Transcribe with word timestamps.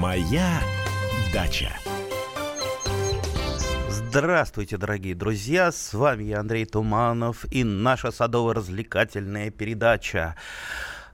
Моя 0.00 0.62
дача. 1.30 1.76
Здравствуйте, 3.90 4.78
дорогие 4.78 5.14
друзья! 5.14 5.70
С 5.70 5.92
вами 5.92 6.24
я, 6.24 6.40
Андрей 6.40 6.64
Туманов, 6.64 7.44
и 7.52 7.64
наша 7.64 8.10
садово-развлекательная 8.10 9.50
передача. 9.50 10.36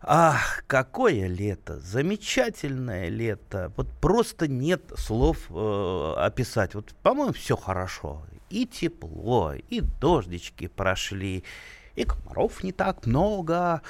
Ах, 0.01 0.63
какое 0.69 1.27
лето! 1.27 1.81
Замечательное 1.81 3.09
лето! 3.09 3.73
Вот 3.77 3.89
просто 4.01 4.47
нет 4.47 4.93
слов 4.97 5.39
э, 5.51 6.15
описать. 6.19 6.77
Вот, 6.77 6.95
по-моему, 7.03 7.33
все 7.33 7.57
хорошо. 7.57 8.23
И 8.51 8.67
тепло, 8.67 9.55
и 9.69 9.81
дождички 9.81 10.69
прошли, 10.69 11.43
и 11.97 12.05
комаров 12.05 12.63
не 12.63 12.73
так 12.73 13.07
много. 13.07 13.83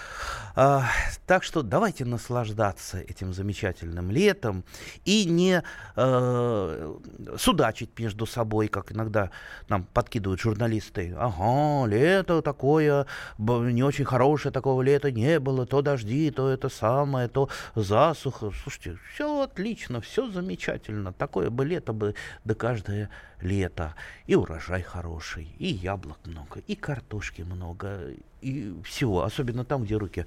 А, 0.55 0.84
так 1.27 1.43
что 1.43 1.62
давайте 1.62 2.05
наслаждаться 2.05 2.98
этим 2.98 3.34
замечательным 3.34 4.10
летом 4.10 4.64
и 5.05 5.24
не 5.27 5.62
а, 5.97 6.98
судачить 7.37 7.98
между 7.98 8.24
собой, 8.24 8.69
как 8.69 8.92
иногда 8.92 9.30
нам 9.69 9.84
подкидывают 9.84 10.41
журналисты. 10.41 11.14
Ага, 11.19 11.87
лето 11.88 12.41
такое, 12.42 13.06
не 13.38 13.83
очень 13.83 14.05
хорошее, 14.05 14.52
такого 14.52 14.80
лета 14.83 15.11
не 15.11 15.41
было, 15.41 15.66
то 15.66 15.83
дожди, 15.83 16.30
то 16.30 16.48
это 16.48 16.69
самое, 16.69 17.28
то 17.28 17.48
засуха. 17.75 18.52
Слушайте, 18.62 18.98
все 19.12 19.42
отлично, 19.42 20.00
все 20.00 20.30
замечательно. 20.30 21.12
Такое 21.12 21.50
бы 21.50 21.64
лето 21.64 21.92
бы 21.92 22.14
до 22.45 22.55
каждое 22.55 23.11
лето. 23.41 23.95
И 24.27 24.34
урожай 24.34 24.83
хороший, 24.83 25.55
и 25.59 25.66
яблок 25.66 26.19
много, 26.25 26.61
и 26.61 26.75
картошки 26.75 27.42
много, 27.42 27.95
и 28.41 28.74
всего, 28.84 29.24
особенно 29.24 29.64
там, 29.64 29.84
где 29.84 29.96
руки 29.96 30.27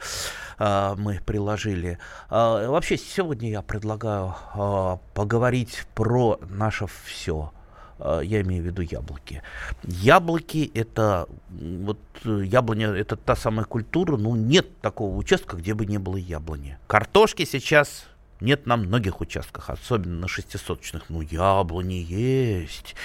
а, 0.57 0.95
мы 0.95 1.21
приложили. 1.25 1.99
А, 2.29 2.69
вообще, 2.69 2.97
сегодня 2.97 3.49
я 3.49 3.61
предлагаю 3.61 4.35
а, 4.53 4.99
поговорить 5.13 5.85
про 5.95 6.39
наше 6.49 6.87
все 7.05 7.51
а, 7.99 8.21
я 8.21 8.41
имею 8.41 8.63
в 8.63 8.65
виду 8.65 8.81
яблоки. 8.81 9.41
Яблоки 9.83 10.71
это 10.73 11.27
вот 11.49 11.99
яблоня 12.23 12.89
это 12.89 13.15
та 13.15 13.35
самая 13.35 13.65
культура, 13.65 14.17
ну 14.17 14.35
нет 14.35 14.79
такого 14.81 15.15
участка, 15.15 15.57
где 15.57 15.73
бы 15.73 15.85
не 15.85 15.97
было 15.97 16.17
яблони. 16.17 16.77
Картошки 16.87 17.45
сейчас 17.45 18.05
нет 18.41 18.65
на 18.65 18.77
многих 18.77 19.21
участках, 19.21 19.69
особенно 19.69 20.21
на 20.21 20.27
шестисоточных. 20.27 21.09
Ну, 21.09 21.21
яблони 21.21 22.05
есть, 22.07 22.95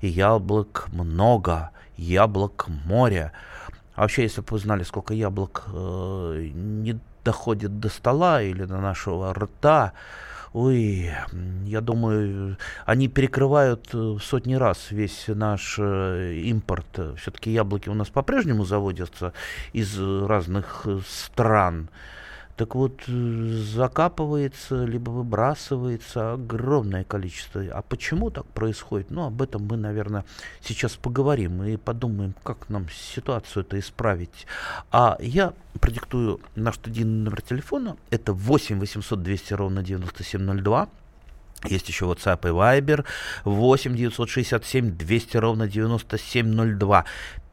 и 0.00 0.08
яблок 0.08 0.88
много, 0.92 1.70
яблок 1.96 2.66
море. 2.68 3.32
А 3.94 4.02
вообще, 4.02 4.22
если 4.22 4.40
бы 4.40 4.46
вы 4.50 4.58
знали, 4.58 4.82
сколько 4.82 5.14
яблок 5.14 5.64
э, 5.72 6.50
не 6.54 6.98
доходит 7.24 7.78
до 7.78 7.88
стола 7.88 8.42
или 8.42 8.64
до 8.64 8.78
нашего 8.78 9.32
рта, 9.34 9.92
Ой, 10.52 11.10
я 11.64 11.80
думаю, 11.80 12.58
они 12.84 13.08
перекрывают 13.08 13.88
э, 13.94 13.96
в 13.96 14.20
сотни 14.20 14.52
раз 14.52 14.90
весь 14.90 15.24
наш 15.28 15.76
э, 15.78 16.34
импорт. 16.44 17.16
Все-таки 17.16 17.50
яблоки 17.50 17.88
у 17.88 17.94
нас 17.94 18.10
по-прежнему 18.10 18.64
заводятся 18.64 19.32
из 19.72 19.98
разных 19.98 20.82
э, 20.84 21.00
стран 21.08 21.88
так 22.56 22.74
вот 22.74 23.02
закапывается, 23.06 24.84
либо 24.84 25.10
выбрасывается 25.10 26.34
огромное 26.34 27.02
количество. 27.02 27.62
А 27.72 27.82
почему 27.82 28.30
так 28.30 28.46
происходит? 28.46 29.10
Ну, 29.10 29.26
об 29.26 29.40
этом 29.40 29.66
мы, 29.66 29.76
наверное, 29.76 30.24
сейчас 30.60 30.96
поговорим 30.96 31.62
и 31.62 31.76
подумаем, 31.76 32.34
как 32.44 32.68
нам 32.68 32.88
ситуацию 32.90 33.64
это 33.64 33.78
исправить. 33.78 34.46
А 34.90 35.16
я 35.20 35.54
продиктую 35.80 36.40
наш 36.54 36.76
студийный 36.76 37.24
номер 37.24 37.40
телефона. 37.42 37.96
Это 38.10 38.34
8 38.34 38.78
800 38.78 39.22
200 39.22 39.54
ровно 39.54 39.82
9702. 39.82 40.88
Есть 41.64 41.88
еще 41.88 42.06
WhatsApp 42.06 42.48
и 42.48 42.52
Viber 42.52 43.04
8 43.44 43.96
967 43.96 44.96
200 44.96 45.36
ровно 45.38 45.68
9702. 45.68 47.04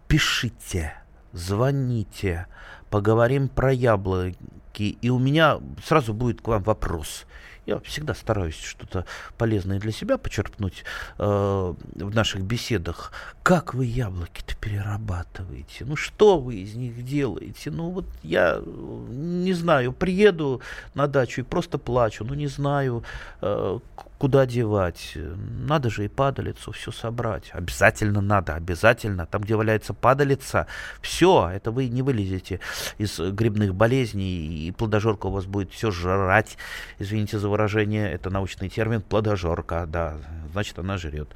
Пишите, 0.08 0.94
звоните, 1.32 2.48
поговорим 2.90 3.48
про 3.48 3.72
яблоки 3.72 4.36
и 4.78 5.10
у 5.10 5.20
меня 5.20 5.60
сразу 5.86 6.14
будет 6.14 6.42
к 6.42 6.48
вам 6.48 6.64
вопрос. 6.64 7.26
Я 7.66 7.80
всегда 7.82 8.16
стараюсь 8.16 8.60
что-то 8.60 9.06
полезное 9.38 9.80
для 9.80 9.92
себя 9.92 10.18
почерпнуть 10.18 10.84
э, 11.20 11.24
в 11.24 12.16
наших 12.16 12.42
беседах. 12.42 13.12
Как 13.44 13.76
вы 13.76 13.86
яблоки-то 13.86 14.56
перерабатываете? 14.56 15.86
Ну, 15.86 15.96
что 15.96 16.40
вы 16.40 16.56
из 16.56 16.74
них 16.74 17.06
делаете? 17.06 17.70
Ну, 17.70 17.92
вот 17.92 18.06
я 18.24 18.60
не 18.66 19.54
знаю, 19.54 19.94
приеду 19.94 20.62
на 20.96 21.06
дачу 21.06 21.42
и 21.42 21.44
просто 21.44 21.78
плачу. 21.78 22.26
Ну, 22.26 22.34
не 22.34 22.48
знаю, 22.48 23.04
э, 23.42 23.80
куда 24.20 24.46
девать. 24.46 25.14
Надо 25.16 25.90
же 25.90 26.06
и 26.06 26.10
падалицу 26.10 26.74
все 26.74 26.92
собрать. 26.92 27.50
Обязательно 27.54 28.22
надо, 28.22 28.54
обязательно. 28.54 29.26
Там, 29.26 29.42
где 29.42 29.56
валяется 29.56 29.94
падалица, 29.94 30.68
все, 31.02 31.50
это 31.50 31.72
вы 31.72 31.88
не 31.88 32.02
вылезете 32.02 32.60
из 32.98 33.18
грибных 33.18 33.74
болезней, 33.74 34.68
и 34.68 34.72
плодожорка 34.72 35.28
у 35.28 35.32
вас 35.32 35.46
будет 35.46 35.72
все 35.72 35.90
жрать. 35.90 36.58
Извините 37.00 37.40
за 37.40 37.48
выражение, 37.48 38.12
это 38.12 38.30
научный 38.30 38.68
термин, 38.68 39.02
плодожорка, 39.02 39.86
да, 39.88 40.18
значит, 40.52 40.78
она 40.78 40.98
жрет. 40.98 41.30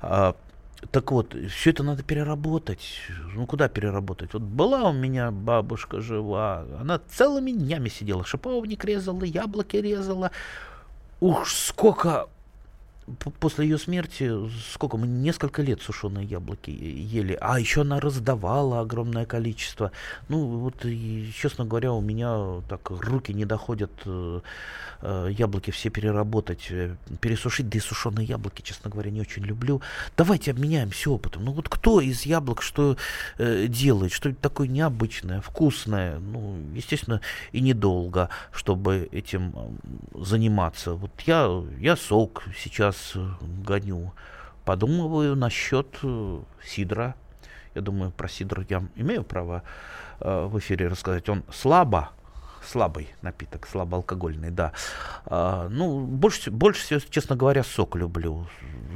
А, 0.00 0.34
так 0.90 1.12
вот, 1.12 1.36
все 1.50 1.70
это 1.70 1.82
надо 1.82 2.02
переработать. 2.02 2.98
Ну, 3.34 3.46
куда 3.46 3.68
переработать? 3.68 4.32
Вот 4.32 4.42
была 4.42 4.88
у 4.88 4.92
меня 4.94 5.30
бабушка 5.30 6.00
жива, 6.00 6.64
она 6.80 6.98
целыми 6.98 7.50
днями 7.50 7.90
сидела, 7.90 8.24
шиповник 8.24 8.84
резала, 8.86 9.22
яблоки 9.22 9.76
резала, 9.76 10.30
Ух, 11.22 11.46
сколько 11.46 12.26
после 13.40 13.66
ее 13.66 13.78
смерти, 13.78 14.30
сколько 14.72 14.96
мы 14.96 15.06
несколько 15.06 15.62
лет 15.62 15.82
сушеные 15.82 16.24
яблоки 16.24 16.70
ели, 16.70 17.36
а 17.40 17.58
еще 17.58 17.82
она 17.82 18.00
раздавала 18.00 18.80
огромное 18.80 19.26
количество. 19.26 19.90
Ну 20.28 20.44
вот, 20.58 20.84
и, 20.84 21.30
честно 21.34 21.64
говоря, 21.64 21.92
у 21.92 22.00
меня 22.00 22.62
так 22.68 22.90
руки 22.90 23.32
не 23.34 23.44
доходят 23.44 23.90
э, 24.04 24.40
э, 25.00 25.28
яблоки 25.36 25.70
все 25.72 25.90
переработать, 25.90 26.66
э, 26.70 26.96
пересушить, 27.20 27.68
да 27.68 27.78
и 27.78 27.80
сушеные 27.80 28.26
яблоки, 28.26 28.62
честно 28.62 28.90
говоря, 28.90 29.10
не 29.10 29.20
очень 29.20 29.42
люблю. 29.42 29.82
Давайте 30.16 30.52
обменяемся 30.52 31.10
опытом. 31.10 31.44
Ну 31.44 31.52
вот 31.52 31.68
кто 31.68 32.00
из 32.00 32.22
яблок 32.22 32.62
что 32.62 32.96
э, 33.38 33.66
делает, 33.66 34.12
что 34.12 34.32
такое 34.34 34.68
необычное, 34.68 35.40
вкусное, 35.40 36.18
ну, 36.18 36.56
естественно, 36.74 37.20
и 37.50 37.60
недолго, 37.60 38.28
чтобы 38.52 39.08
этим 39.10 39.52
заниматься. 40.14 40.94
Вот 40.94 41.10
я, 41.26 41.48
я 41.78 41.96
сок 41.96 42.44
сейчас 42.56 42.91
гоню. 43.64 44.12
Подумываю 44.64 45.36
насчет 45.36 45.98
э, 46.02 46.40
сидра. 46.64 47.14
Я 47.74 47.80
думаю, 47.80 48.10
про 48.12 48.28
сидр 48.28 48.64
я 48.68 48.82
имею 48.96 49.24
право 49.24 49.62
э, 50.20 50.46
в 50.46 50.58
эфире 50.58 50.88
рассказать. 50.88 51.28
Он 51.28 51.42
слабо 51.52 52.10
слабый 52.64 53.08
напиток, 53.22 53.66
слабоалкогольный, 53.66 54.50
да. 54.50 54.72
А, 55.26 55.68
ну, 55.68 56.00
больше, 56.00 56.50
больше 56.50 57.00
честно 57.10 57.36
говоря, 57.36 57.62
сок 57.64 57.96
люблю. 57.96 58.46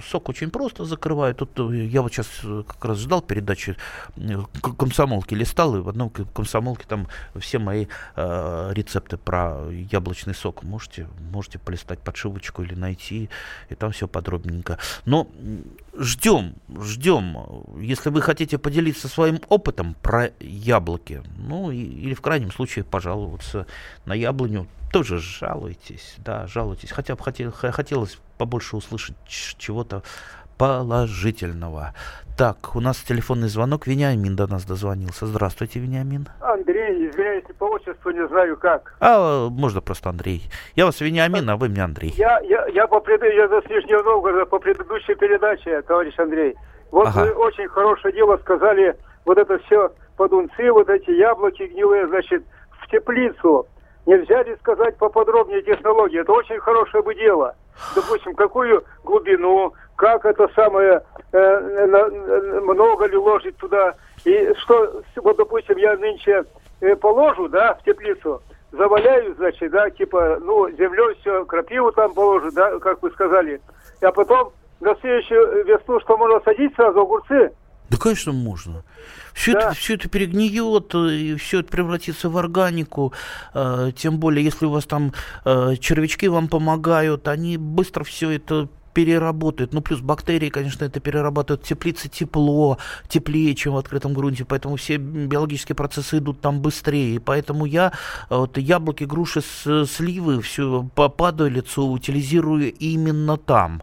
Сок 0.02 0.28
очень 0.28 0.50
просто 0.50 0.84
закрываю. 0.84 1.34
Тут 1.34 1.58
э, 1.58 1.86
я 1.86 2.02
вот 2.02 2.12
сейчас 2.12 2.28
э, 2.44 2.62
как 2.66 2.84
раз 2.84 2.98
ждал 2.98 3.22
передачи 3.22 3.76
э, 4.16 4.42
комсомолки, 4.76 5.34
листал, 5.34 5.76
и 5.76 5.80
в 5.80 5.88
одном 5.88 6.10
комсомолке 6.10 6.84
там 6.88 7.08
все 7.36 7.58
мои 7.58 7.86
э, 8.16 8.70
рецепты 8.72 9.16
про 9.16 9.68
яблочный 9.70 10.34
сок. 10.34 10.62
Можете, 10.62 11.08
можете 11.32 11.58
полистать 11.58 12.00
подшивочку 12.00 12.62
или 12.62 12.74
найти, 12.74 13.30
и 13.68 13.74
там 13.74 13.92
все 13.92 14.08
подробненько. 14.08 14.78
Но 15.04 15.28
ждем, 15.98 16.54
ждем. 16.80 17.64
Если 17.80 18.10
вы 18.10 18.22
хотите 18.22 18.58
поделиться 18.58 19.08
своим 19.08 19.40
опытом 19.48 19.94
про 20.02 20.30
яблоки, 20.40 21.22
ну, 21.38 21.70
и, 21.70 21.78
или 21.78 22.14
в 22.14 22.20
крайнем 22.20 22.52
случае 22.52 22.84
пожаловаться 22.84 23.66
на 24.04 24.14
яблоню, 24.14 24.66
тоже 24.96 25.18
жалуйтесь, 25.18 26.14
да, 26.18 26.46
жалуйтесь. 26.46 26.90
Хотя 26.90 27.16
бы 27.16 27.22
хотел, 27.22 27.52
хотелось 27.52 28.18
побольше 28.38 28.76
услышать 28.76 29.16
чего-то 29.26 30.02
положительного. 30.56 31.92
Так, 32.38 32.74
у 32.74 32.80
нас 32.80 32.96
телефонный 32.98 33.48
звонок. 33.48 33.86
Вениамин 33.86 34.36
до 34.36 34.46
нас 34.46 34.64
дозвонился. 34.64 35.26
Здравствуйте, 35.26 35.80
Вениамин. 35.80 36.28
Андрей, 36.40 37.10
извиняюсь, 37.10 37.44
по 37.58 37.64
отчеству 37.64 38.10
не 38.10 38.26
знаю 38.28 38.56
как. 38.56 38.94
А, 39.00 39.50
можно 39.50 39.82
просто 39.82 40.08
Андрей. 40.08 40.42
Я 40.76 40.86
вас 40.86 40.98
Вениамин, 41.02 41.48
а 41.50 41.58
вы 41.58 41.68
мне 41.68 41.84
Андрей. 41.84 42.14
Я, 42.16 42.40
я, 42.40 42.66
я, 42.68 42.86
по 42.86 43.00
пред... 43.00 43.22
я 43.22 43.48
за 43.48 43.60
Нижнего 43.68 44.02
Новгорода 44.02 44.46
по 44.46 44.58
предыдущей 44.58 45.14
передаче, 45.14 45.82
товарищ 45.82 46.18
Андрей. 46.18 46.54
Вот 46.90 47.08
ага. 47.08 47.24
вы 47.24 47.32
очень 47.32 47.68
хорошее 47.68 48.14
дело 48.14 48.38
сказали, 48.38 48.96
вот 49.26 49.36
это 49.36 49.58
все 49.66 49.92
подунцы, 50.16 50.72
вот 50.72 50.88
эти 50.88 51.10
яблоки 51.10 51.64
гнилые, 51.64 52.06
значит, 52.08 52.44
в 52.80 52.90
теплицу. 52.90 53.66
Нельзя 54.06 54.44
ли 54.44 54.56
сказать 54.56 54.96
поподробнее 54.98 55.62
технологии? 55.62 56.20
Это 56.20 56.32
очень 56.32 56.60
хорошее 56.60 57.02
бы 57.02 57.14
дело. 57.14 57.56
Допустим, 57.94 58.34
какую 58.34 58.84
глубину, 59.02 59.74
как 59.96 60.24
это 60.24 60.48
самое, 60.54 61.02
э, 61.32 61.86
на, 61.86 62.60
много 62.60 63.06
ли 63.06 63.16
ложить 63.16 63.56
туда. 63.56 63.94
И 64.24 64.54
что, 64.62 65.02
вот, 65.16 65.36
допустим, 65.36 65.76
я 65.76 65.96
нынче 65.96 66.44
э, 66.80 66.94
положу, 66.94 67.48
да, 67.48 67.74
в 67.74 67.82
теплицу, 67.82 68.40
заваляют, 68.70 69.36
значит, 69.38 69.72
да, 69.72 69.90
типа, 69.90 70.38
ну, 70.40 70.70
землей 70.70 71.16
все, 71.20 71.44
крапиву 71.44 71.90
там 71.90 72.14
положат, 72.14 72.54
да, 72.54 72.78
как 72.78 73.02
вы 73.02 73.10
сказали. 73.10 73.60
А 74.00 74.12
потом 74.12 74.52
на 74.80 74.94
следующую 74.96 75.64
весну, 75.64 75.98
что 76.00 76.16
можно 76.16 76.40
садить 76.44 76.74
сразу 76.76 77.00
огурцы? 77.00 77.52
Да, 77.90 77.96
конечно, 77.98 78.32
можно. 78.32 78.82
Все, 79.36 79.52
да. 79.52 79.58
это, 79.58 79.74
все 79.74 79.94
это 79.94 80.08
перегниет, 80.08 80.94
и 80.94 81.36
все 81.36 81.60
это 81.60 81.70
превратится 81.70 82.30
в 82.30 82.38
органику. 82.38 83.12
Э, 83.52 83.92
тем 83.94 84.18
более, 84.18 84.42
если 84.42 84.64
у 84.64 84.70
вас 84.70 84.86
там 84.86 85.12
э, 85.44 85.74
червячки 85.78 86.26
вам 86.28 86.48
помогают, 86.48 87.28
они 87.28 87.58
быстро 87.58 88.02
все 88.02 88.30
это 88.30 88.68
переработают. 88.94 89.74
Ну, 89.74 89.82
плюс 89.82 90.00
бактерии, 90.00 90.48
конечно, 90.48 90.86
это 90.86 91.00
перерабатывают 91.00 91.62
в 91.62 91.68
теплице 91.68 92.08
тепло, 92.08 92.78
теплее, 93.08 93.54
чем 93.54 93.74
в 93.74 93.76
открытом 93.76 94.14
грунте, 94.14 94.46
поэтому 94.46 94.76
все 94.76 94.96
биологические 94.96 95.76
процессы 95.76 96.16
идут 96.16 96.40
там 96.40 96.62
быстрее. 96.62 97.16
И 97.16 97.18
поэтому 97.18 97.66
я 97.66 97.92
вот, 98.30 98.56
яблоки, 98.56 99.04
груши, 99.04 99.42
сливы, 99.42 100.40
все 100.40 100.88
падалицу 100.94 101.84
утилизирую 101.84 102.72
именно 102.72 103.36
там. 103.36 103.82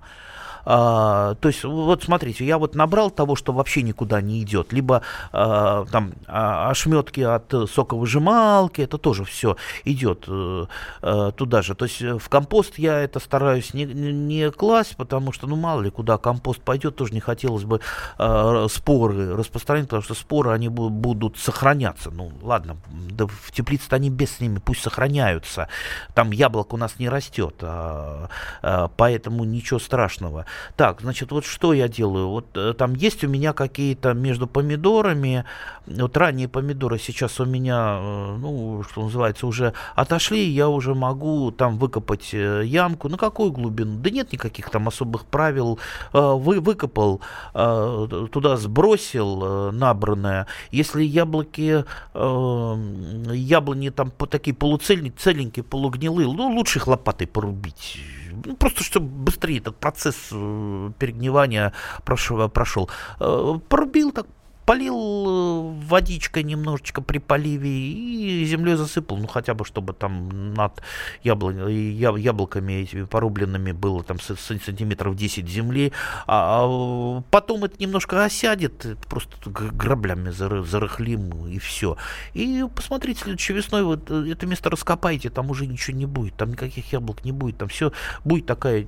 А, 0.66 1.36
то 1.36 1.48
есть, 1.48 1.64
вот 1.64 2.04
смотрите, 2.04 2.46
я 2.46 2.58
вот 2.58 2.76
набрал 2.76 3.12
того, 3.12 3.36
что 3.36 3.54
вообще 3.54 3.82
никуда 3.82 4.22
не 4.22 4.42
идет, 4.42 4.74
либо 4.74 5.02
а, 5.32 5.86
там 5.86 6.14
а, 6.28 6.70
ошметки 6.70 7.22
от 7.22 7.54
соковыжималки, 7.70 8.82
это 8.82 8.98
тоже 8.98 9.24
все 9.26 9.58
идет 9.86 10.26
а, 10.28 10.68
э, 11.02 11.32
туда 11.36 11.62
же. 11.62 11.76
То 11.76 11.86
есть 11.86 12.02
в 12.02 12.30
компост 12.30 12.78
я 12.78 13.00
это 13.00 13.20
стараюсь 13.20 13.74
не, 13.74 13.86
не 13.86 14.52
класть, 14.52 14.96
потому 14.96 15.32
что, 15.32 15.48
ну, 15.48 15.56
мало 15.56 15.82
ли, 15.82 15.90
куда 15.90 16.18
компост 16.18 16.62
пойдет, 16.62 16.96
тоже 16.96 17.14
не 17.14 17.20
хотелось 17.20 17.64
бы 17.64 17.80
а, 18.18 18.68
споры 18.70 19.36
распространять, 19.36 19.86
потому 19.86 20.04
что 20.04 20.14
споры, 20.14 20.52
они 20.52 20.70
будут 20.70 21.38
сохраняться. 21.38 22.12
Ну, 22.12 22.32
ладно, 22.42 22.78
да 22.92 23.28
в 23.28 23.52
теплице-то 23.52 23.96
они 23.96 24.10
без 24.10 24.34
с 24.34 24.40
ними, 24.40 24.60
пусть 24.60 24.82
сохраняются. 24.82 25.68
Там 26.14 26.32
яблок 26.32 26.74
у 26.74 26.78
нас 26.78 27.00
не 27.00 27.10
растет, 27.10 27.56
а, 27.62 28.30
а, 28.62 28.90
поэтому 28.96 29.44
ничего 29.44 29.80
страшного. 29.80 30.46
Так, 30.76 31.02
значит, 31.02 31.32
вот 31.32 31.46
что 31.46 31.74
я 31.74 31.88
делаю? 31.88 32.30
Вот 32.30 32.46
э, 32.56 32.74
там 32.74 32.96
есть 32.96 33.24
у 33.24 33.28
меня 33.28 33.54
какие-то 33.54 34.14
между 34.14 34.48
помидорами, 34.48 35.46
вот 35.86 36.18
ранние 36.18 36.48
помидоры 36.48 36.98
сейчас 37.00 37.40
у 37.40 37.46
меня, 37.46 38.00
э, 38.00 38.38
ну, 38.40 38.84
что 38.90 39.04
называется, 39.04 39.48
уже 39.48 39.74
отошли, 39.96 40.44
я 40.50 40.70
уже 40.70 40.96
могу 40.96 41.52
там 41.52 41.78
выкопать 41.78 42.34
э, 42.34 42.64
ямку. 42.66 43.10
На 43.10 43.18
какую 43.18 43.52
глубину? 43.52 44.00
Да 44.00 44.10
нет 44.10 44.32
никаких 44.34 44.70
там 44.70 44.88
особых 44.88 45.26
правил. 45.26 45.80
Вы 46.12 46.60
выкопал, 46.60 47.22
туда 47.54 48.58
сбросил 48.58 49.72
набранное. 49.72 50.48
Если 50.72 51.04
яблоки, 51.04 51.86
яблони 52.14 53.90
там 53.90 54.12
такие 54.30 54.56
полуцельненькие, 54.56 55.64
полугнилые, 55.64 56.32
ну, 56.32 56.48
лучше 56.50 56.80
их 56.80 56.88
лопатой 56.88 57.28
порубить 57.28 57.98
ну, 58.46 58.56
просто 58.56 58.84
чтобы 58.84 59.08
быстрее 59.08 59.58
этот 59.58 59.78
процесс 59.78 60.30
э, 60.32 60.92
перегнивания 61.00 61.74
прошел, 62.06 62.50
прошел. 62.50 62.90
Э, 63.20 63.60
порубил 63.70 64.12
так 64.12 64.28
полил 64.66 64.96
э, 64.98 65.86
водичкой 65.88 66.44
немножечко 66.44 67.02
при 67.02 67.18
поливе 67.18 67.70
и 67.70 68.46
землей 68.46 68.76
засыпал, 68.76 69.18
ну 69.18 69.28
хотя 69.28 69.54
бы 69.54 69.66
чтобы 69.66 69.94
там 69.94 70.54
над 70.54 70.82
ябло, 71.24 71.52
яблоками 71.68 72.74
этими 72.74 73.04
порубленными 73.04 73.72
было 73.72 74.04
там 74.04 74.20
сантиметров 74.20 75.16
10 75.16 75.48
земли, 75.48 75.92
а, 76.28 76.64
а 76.64 77.22
потом 77.32 77.66
это 77.66 77.76
немножко 77.80 78.24
осядет, 78.24 78.86
просто 79.10 79.36
граблями 79.50 80.30
зарыхлим 80.30 81.48
и 81.48 81.60
все. 81.60 81.98
И 82.34 82.66
посмотрите, 82.76 83.24
следующей 83.24 83.54
весной 83.54 83.84
вот 83.84 84.10
э, 84.10 84.32
это 84.32 84.46
место 84.46 84.70
раскопайте, 84.70 85.30
там 85.30 85.50
уже 85.50 85.66
ничего 85.68 85.98
не 85.98 86.06
будет, 86.06 86.36
там 86.36 86.52
никаких 86.52 86.94
яблок 86.94 87.26
не 87.26 87.32
будет, 87.32 87.58
там 87.58 87.68
все 87.68 87.92
будет 88.24 88.46
такая 88.46 88.88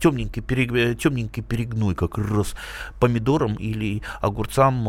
темненький, 0.00 0.42
перег, 0.42 0.98
темненький 0.98 1.42
перегной, 1.42 1.94
как 1.94 2.18
раз 2.18 2.54
помидорам 2.98 3.54
или 3.54 4.02
огурцам 4.20 4.87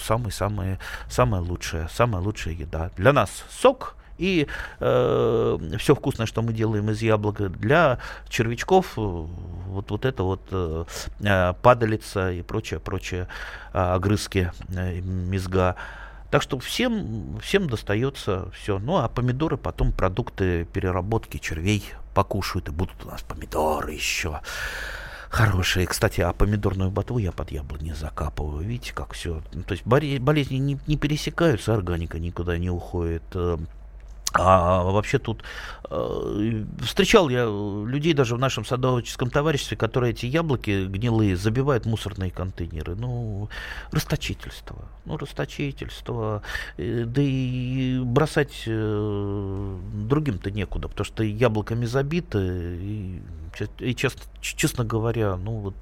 самая-самая 0.00 0.78
самая 1.08 1.40
лучшая, 1.40 1.88
самая 1.92 2.22
лучшая 2.22 2.54
еда. 2.54 2.90
Для 2.96 3.12
нас 3.12 3.44
сок 3.50 3.96
и 4.18 4.46
э, 4.80 5.58
все 5.78 5.94
вкусное, 5.94 6.26
что 6.26 6.42
мы 6.42 6.52
делаем 6.52 6.90
из 6.90 7.02
яблока, 7.02 7.48
для 7.48 7.98
червячков 8.28 8.92
э, 8.96 9.00
вот, 9.00 9.90
вот 9.90 10.04
это 10.04 10.22
вот 10.22 10.42
э, 10.50 10.84
э, 11.20 11.54
падалица 11.62 12.30
и 12.30 12.42
прочее, 12.42 12.80
прочее 12.80 13.28
э, 13.72 13.78
огрызки 13.78 14.52
э, 14.68 15.00
мезга. 15.00 15.76
Так 16.30 16.42
что 16.42 16.58
всем, 16.58 17.38
всем 17.40 17.68
достается 17.68 18.50
все. 18.52 18.78
Ну, 18.78 18.96
а 18.96 19.08
помидоры 19.08 19.56
потом 19.56 19.92
продукты 19.92 20.64
переработки 20.64 21.38
червей 21.38 21.84
покушают, 22.14 22.68
и 22.68 22.72
будут 22.72 23.04
у 23.04 23.08
нас 23.08 23.22
помидоры 23.22 23.92
еще 23.92 24.40
хорошие. 25.34 25.86
Кстати, 25.86 26.20
а 26.20 26.32
помидорную 26.32 26.90
ботву 26.90 27.18
я 27.18 27.32
под 27.32 27.50
яблони 27.50 27.92
закапываю. 27.92 28.64
Видите, 28.64 28.92
как 28.94 29.12
все. 29.12 29.42
То 29.66 29.72
есть 29.72 29.84
болезни 29.84 30.56
не, 30.56 30.78
не 30.86 30.96
пересекаются, 30.96 31.74
органика 31.74 32.18
никуда 32.18 32.56
не 32.56 32.70
уходит. 32.70 33.24
Э, 33.34 33.58
а 34.36 34.82
вообще 34.82 35.18
тут 35.18 35.44
э, 35.90 36.64
встречал 36.82 37.28
я 37.28 37.44
людей 37.44 38.14
даже 38.14 38.34
в 38.34 38.38
нашем 38.38 38.64
садоводческом 38.64 39.30
товариществе, 39.30 39.76
которые 39.76 40.12
эти 40.12 40.26
яблоки 40.26 40.86
гнилые 40.86 41.36
забивают 41.36 41.84
в 41.84 41.88
мусорные 41.88 42.32
контейнеры. 42.32 42.96
Ну, 42.96 43.48
расточительство. 43.92 44.88
Ну, 45.04 45.16
расточительство. 45.16 46.42
Э, 46.78 47.04
да 47.06 47.22
и 47.22 48.00
бросать 48.00 48.64
э, 48.66 49.78
другим-то 50.08 50.50
некуда, 50.50 50.88
потому 50.88 51.04
что 51.04 51.22
яблоками 51.22 51.86
забиты. 51.86 52.38
И, 52.80 53.22
и 53.78 53.94
честно, 53.94 54.22
честно 54.40 54.84
говоря, 54.84 55.36
ну 55.36 55.52
вот 55.52 55.74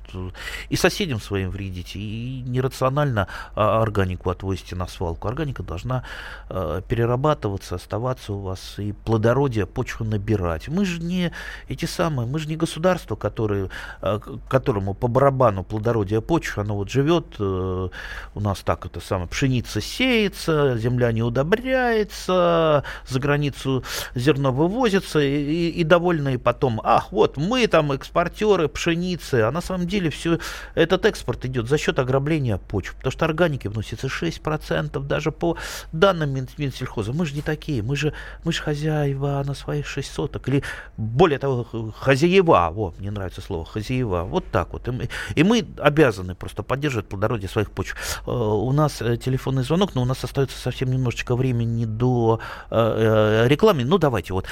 и 0.69 0.76
соседям 0.76 1.20
своим 1.20 1.50
вредите, 1.50 1.98
и 1.98 2.42
нерационально 2.42 3.28
а, 3.54 3.82
органику 3.82 4.30
отвозите 4.30 4.76
на 4.76 4.86
свалку. 4.86 5.28
Органика 5.28 5.62
должна 5.62 6.04
э, 6.48 6.82
перерабатываться, 6.86 7.76
оставаться 7.76 8.32
у 8.32 8.40
вас 8.40 8.78
и 8.78 8.92
плодородие 8.92 9.66
почвы 9.66 10.06
набирать. 10.06 10.69
Мы 10.69 10.84
же 10.84 11.00
не 11.00 11.32
эти 11.69 11.86
самые, 11.86 12.26
мы 12.26 12.38
же 12.38 12.48
не 12.48 12.56
государство, 12.56 13.16
которое, 13.16 13.70
э, 14.00 14.20
которому 14.48 14.94
по 14.94 15.08
барабану 15.08 15.64
плодородие 15.64 16.20
почвы, 16.20 16.62
оно 16.62 16.76
вот 16.76 16.90
живет, 16.90 17.26
э, 17.38 17.88
у 18.34 18.40
нас 18.40 18.60
так 18.60 18.86
это 18.86 19.00
самое, 19.00 19.28
пшеница 19.28 19.80
сеется, 19.80 20.76
земля 20.78 21.12
не 21.12 21.22
удобряется, 21.22 22.84
за 23.06 23.20
границу 23.20 23.84
зерно 24.14 24.52
вывозится, 24.52 25.20
и, 25.20 25.28
и, 25.28 25.69
и 25.70 25.84
довольные 25.84 26.38
потом, 26.38 26.81
ах, 26.84 27.12
вот 27.12 27.36
мы 27.36 27.61
там 27.66 27.92
экспортеры 27.92 28.69
пшеницы, 28.69 29.42
а 29.42 29.50
на 29.50 29.60
самом 29.60 29.86
деле 29.86 30.10
все 30.10 30.38
этот 30.74 31.06
экспорт 31.06 31.44
идет 31.44 31.69
за 31.69 31.78
счет 31.78 31.98
ограбления 31.98 32.58
почв, 32.58 32.94
потому 32.96 33.12
что 33.12 33.24
органики 33.24 33.69
вносится 33.69 34.06
6%, 34.06 35.00
даже 35.06 35.32
по 35.32 35.56
данным 35.92 36.34
Минсельхоза. 36.58 37.12
Мы 37.12 37.26
же 37.26 37.34
не 37.34 37.42
такие, 37.42 37.82
мы 37.82 37.96
же 37.96 38.12
мы 38.44 38.52
же 38.52 38.62
хозяева 38.62 39.42
на 39.46 39.54
своих 39.54 39.86
шесть 39.86 40.12
соток, 40.12 40.48
или 40.48 40.62
более 40.96 41.38
того, 41.38 41.92
хозяева, 41.96 42.70
вот, 42.72 42.98
мне 42.98 43.10
нравится 43.10 43.40
слово, 43.40 43.64
хозяева, 43.64 44.24
вот 44.24 44.44
так 44.50 44.72
вот. 44.72 44.88
И 44.88 44.90
мы, 44.90 45.08
и 45.34 45.42
мы 45.42 45.66
обязаны 45.78 46.34
просто 46.34 46.62
поддерживать 46.62 47.08
плодородие 47.08 47.48
своих 47.48 47.70
почв. 47.70 47.96
Э, 48.26 48.31
у 48.31 48.72
нас 48.72 49.02
э, 49.02 49.16
телефонный 49.16 49.62
звонок, 49.62 49.94
но 49.94 50.02
у 50.02 50.04
нас 50.04 50.24
остается 50.24 50.58
совсем 50.58 50.90
немножечко 50.90 51.36
времени 51.36 51.84
до 51.84 52.40
э, 52.70 53.44
рекламы. 53.48 53.84
Ну, 53.84 53.98
давайте 53.98 54.32
вот 54.32 54.46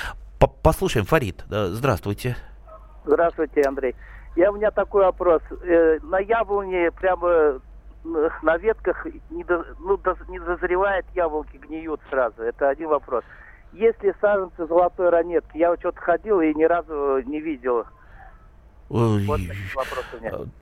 послушаем. 0.62 1.06
Фарид, 1.06 1.44
здравствуйте. 1.48 2.36
Здравствуйте, 3.04 3.62
Андрей. 3.62 3.94
Я 4.36 4.52
у 4.52 4.56
меня 4.56 4.70
такой 4.70 5.04
вопрос. 5.04 5.42
На 6.02 6.18
яблоне 6.18 6.90
прямо 6.92 7.60
на 8.04 8.56
ветках 8.56 9.06
не, 9.30 9.44
до, 9.44 9.64
ну, 9.78 9.96
до, 9.96 10.16
не 10.28 10.38
дозревает 10.38 11.04
яблоки, 11.14 11.56
гниют 11.56 12.00
сразу. 12.08 12.42
Это 12.42 12.68
один 12.68 12.88
вопрос. 12.88 13.24
Если 13.72 14.14
саженцы 14.20 14.66
золотой 14.66 15.10
ранетки, 15.10 15.58
я 15.58 15.70
вот 15.70 15.80
что-то 15.80 16.00
ходил 16.00 16.40
и 16.40 16.54
ни 16.54 16.64
разу 16.64 17.20
не 17.26 17.40
видел 17.40 17.84
вот 18.90 19.40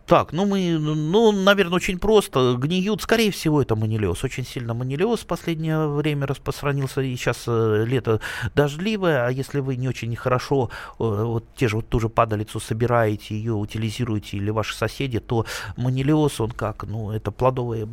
так, 0.06 0.32
ну 0.32 0.47
мы, 0.47 0.78
ну, 0.78 1.32
наверное, 1.32 1.76
очень 1.76 1.99
просто. 1.99 2.56
Гниют, 2.58 3.02
скорее 3.02 3.30
всего, 3.30 3.61
это 3.62 3.75
манилиоз. 3.75 4.25
Очень 4.25 4.44
сильно 4.44 4.75
манилиоз 4.75 5.20
в 5.20 5.26
последнее 5.26 5.87
время 5.87 6.26
распространился. 6.26 7.00
И 7.00 7.14
сейчас 7.16 7.44
э, 7.47 7.85
лето 7.87 8.20
дождливое, 8.54 9.26
а 9.26 9.30
если 9.30 9.61
вы 9.61 9.76
не 9.76 9.88
очень 9.88 10.14
хорошо 10.16 10.70
э, 10.92 10.94
вот 10.99 11.44
те 11.56 11.68
же 11.68 11.76
вот 11.76 11.88
ту 11.88 12.00
же 12.00 12.08
падалицу 12.08 12.61
собираете, 12.61 13.35
ее 13.35 13.52
утилизируете, 13.52 14.37
или 14.38 14.50
ваши 14.50 14.75
соседи, 14.75 15.20
то 15.20 15.47
манилиоз, 15.76 16.40
он 16.40 16.50
как, 16.50 16.85
ну, 16.85 17.11
это 17.11 17.30
плодовая, 17.30 17.88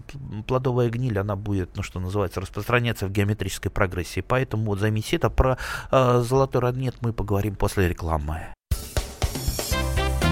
плодовая 0.47 0.89
гниль, 0.89 1.19
она 1.19 1.35
будет, 1.35 1.75
ну, 1.75 1.83
что 1.83 1.99
называется, 1.99 2.41
распространяться 2.41 3.07
в 3.07 3.11
геометрической 3.11 3.71
прогрессии. 3.71 4.21
Поэтому 4.21 4.65
вот 4.65 4.79
займите 4.79 5.17
это. 5.17 5.29
Про 5.29 5.57
э, 5.91 6.21
золотой 6.21 6.61
роднет 6.61 6.95
мы 7.01 7.13
поговорим 7.13 7.55
после 7.55 7.89
рекламы. 7.89 8.54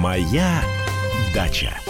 Моя 0.00 0.62
дача. 1.34 1.89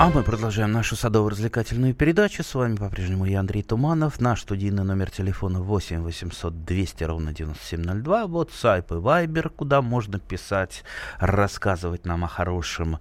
А 0.00 0.08
мы 0.08 0.22
продолжаем 0.22 0.72
нашу 0.72 0.96
садово-развлекательную 0.96 1.92
передачу. 1.92 2.42
С 2.42 2.54
вами 2.54 2.74
по-прежнему 2.74 3.26
я, 3.26 3.40
Андрей 3.40 3.62
Туманов. 3.62 4.18
Наш 4.18 4.40
студийный 4.40 4.82
номер 4.82 5.10
телефона 5.10 5.60
8 5.60 6.00
800 6.00 6.64
200 6.64 7.04
ровно 7.04 7.34
9702. 7.34 8.26
Вот 8.26 8.50
сайп 8.50 8.92
и 8.92 8.94
вайбер, 8.94 9.50
куда 9.50 9.82
можно 9.82 10.18
писать, 10.18 10.84
рассказывать 11.18 12.06
нам 12.06 12.24
о 12.24 12.28
хорошем 12.28 12.98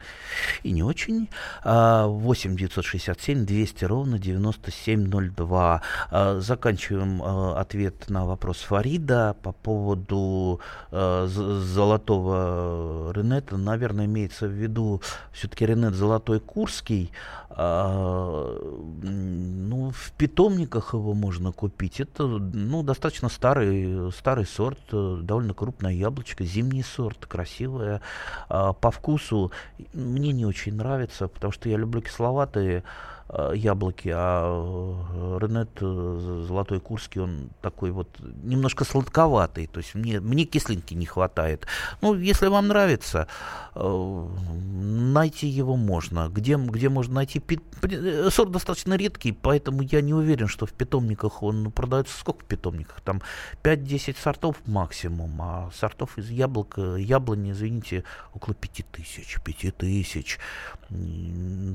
и 0.64 0.74
не 0.74 0.84
очень. 0.84 1.30
8 1.64 2.58
967 2.58 3.46
200 3.46 3.86
ровно 3.86 4.20
9702. 4.20 5.82
А, 6.12 6.40
заканчиваем 6.42 7.22
а, 7.24 7.62
ответ 7.62 8.10
на 8.10 8.26
вопрос 8.26 8.58
Фарида 8.58 9.38
по 9.42 9.54
поводу 9.54 10.60
а, 10.92 11.28
золотого 11.28 13.14
Ренета. 13.14 13.56
Наверное, 13.56 14.04
имеется 14.04 14.48
в 14.48 14.52
виду 14.52 15.02
все-таки 15.32 15.66
Ренет 15.66 15.94
Золотой 15.94 16.42
Курский 16.42 16.89
русский, 16.90 17.12
а, 17.50 18.58
ну, 19.02 19.92
в 19.92 20.12
питомниках 20.14 20.94
его 20.94 21.14
можно 21.14 21.52
купить. 21.52 22.00
Это, 22.00 22.24
ну, 22.24 22.84
достаточно 22.84 23.30
старый, 23.30 24.12
старый 24.12 24.46
сорт, 24.46 24.80
довольно 24.92 25.54
крупное 25.54 25.94
яблочко, 25.94 26.44
зимний 26.44 26.84
сорт, 26.84 27.26
красивое. 27.26 28.02
А, 28.50 28.74
по 28.74 28.92
вкусу 28.92 29.52
мне 29.94 30.32
не 30.32 30.46
очень 30.46 30.76
нравится, 30.76 31.28
потому 31.28 31.52
что 31.52 31.70
я 31.70 31.78
люблю 31.78 32.02
кисловатые 32.02 32.84
яблоки, 33.54 34.12
а 34.14 34.50
э, 35.14 35.38
Ренет 35.40 35.70
э, 35.82 36.44
Золотой 36.48 36.80
Курский, 36.80 37.22
он 37.22 37.50
такой 37.62 37.92
вот 37.92 38.10
немножко 38.44 38.86
сладковатый, 38.86 39.68
то 39.68 39.80
есть 39.80 39.94
мне, 39.94 40.20
мне 40.20 40.46
кислинки 40.46 40.96
не 40.96 41.06
хватает. 41.06 41.68
Ну, 42.02 42.16
если 42.16 42.48
вам 42.48 42.68
нравится, 42.68 43.28
найти 43.76 45.48
его 45.48 45.76
можно. 45.76 46.28
Где, 46.30 46.56
где 46.56 46.90
можно 46.90 47.16
найти? 47.16 47.42
Сорт 48.30 48.52
достаточно 48.52 48.96
редкий, 48.96 49.32
поэтому 49.32 49.84
я 49.84 50.02
не 50.02 50.14
уверен, 50.14 50.48
что 50.48 50.66
в 50.66 50.74
питомниках 50.74 51.44
он 51.44 51.72
продается. 51.72 52.18
Сколько 52.18 52.44
в 52.44 52.48
питомниках? 52.48 53.02
Там 53.02 53.22
5-10 53.64 54.18
сортов 54.20 54.58
максимум, 54.66 55.40
а 55.42 55.70
сортов 55.74 56.18
из 56.18 56.30
яблок, 56.30 56.78
яблони, 56.78 57.52
извините, 57.52 58.04
около 58.34 58.56
5000. 58.56 59.40
5000. 59.44 60.40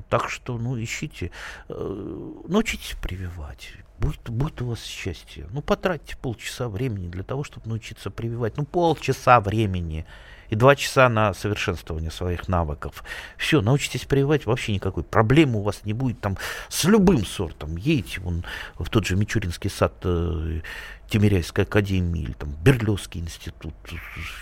Так 0.09 0.29
что, 0.29 0.59
ну, 0.59 0.81
ищите. 0.83 1.31
Э, 1.69 2.33
научитесь 2.49 2.97
прививать. 3.01 3.73
Будет, 3.99 4.29
будет 4.29 4.61
у 4.63 4.67
вас 4.67 4.83
счастье. 4.83 5.47
Ну, 5.51 5.63
потратьте 5.63 6.17
полчаса 6.17 6.69
времени 6.69 7.09
для 7.09 7.23
того, 7.23 7.45
чтобы 7.45 7.69
научиться 7.69 8.11
прививать. 8.11 8.57
Ну, 8.57 8.65
полчаса 8.65 9.41
времени 9.41 10.05
и 10.51 10.57
два 10.57 10.77
часа 10.77 11.09
на 11.09 11.35
совершенствование 11.35 12.11
своих 12.11 12.49
навыков. 12.49 13.05
Все, 13.37 13.61
научитесь 13.61 14.05
прививать, 14.05 14.47
вообще 14.47 14.73
никакой 14.75 15.03
проблемы 15.03 15.61
у 15.61 15.63
вас 15.63 15.81
не 15.85 15.93
будет 15.93 16.21
там 16.21 16.37
с 16.69 16.85
любым 16.85 17.25
сортом. 17.25 17.77
Едете 17.77 18.21
вон, 18.21 18.45
в 18.79 18.89
тот 18.89 19.07
же 19.07 19.17
Мичуринский 19.17 19.71
сад 19.71 19.95
э, 20.05 20.61
Тимиряйской 21.09 21.65
академии 21.65 22.23
или 22.23 22.33
там 22.33 22.55
Берлевский 22.63 23.21
институт. 23.21 23.75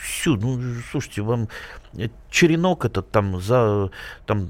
Все, 0.02 0.34
ну, 0.34 0.60
слушайте, 0.90 1.22
вам 1.22 1.48
черенок 2.30 2.84
этот 2.84 3.10
там 3.10 3.40
за 3.40 3.90
там 4.26 4.48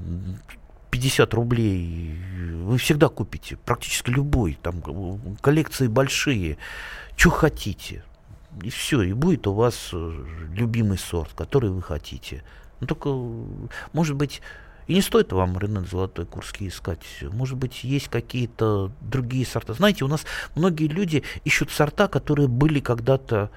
50 0.93 1.33
рублей 1.33 2.19
вы 2.61 2.77
всегда 2.77 3.09
купите, 3.09 3.57
практически 3.57 4.11
любой, 4.11 4.59
там 4.61 4.75
коллекции 5.41 5.87
большие, 5.87 6.59
что 7.15 7.31
хотите. 7.31 8.03
И 8.61 8.69
все, 8.69 9.01
и 9.01 9.13
будет 9.13 9.47
у 9.47 9.53
вас 9.53 9.89
э, 9.91 10.25
любимый 10.51 10.99
сорт, 10.99 11.31
который 11.35 11.71
вы 11.71 11.81
хотите. 11.81 12.43
Ну 12.79 12.85
только, 12.85 13.09
может 13.91 14.15
быть, 14.15 14.43
и 14.85 14.93
не 14.93 15.01
стоит 15.01 15.33
вам 15.33 15.57
рынок 15.57 15.87
золотой 15.89 16.27
курский 16.27 16.67
искать. 16.67 17.01
Может 17.23 17.57
быть, 17.57 17.83
есть 17.83 18.09
какие-то 18.09 18.91
другие 19.01 19.47
сорта. 19.47 19.73
Знаете, 19.73 20.05
у 20.05 20.07
нас 20.07 20.25
многие 20.53 20.87
люди 20.87 21.23
ищут 21.43 21.71
сорта, 21.71 22.07
которые 22.07 22.47
были 22.47 22.79
когда-то 22.79 23.49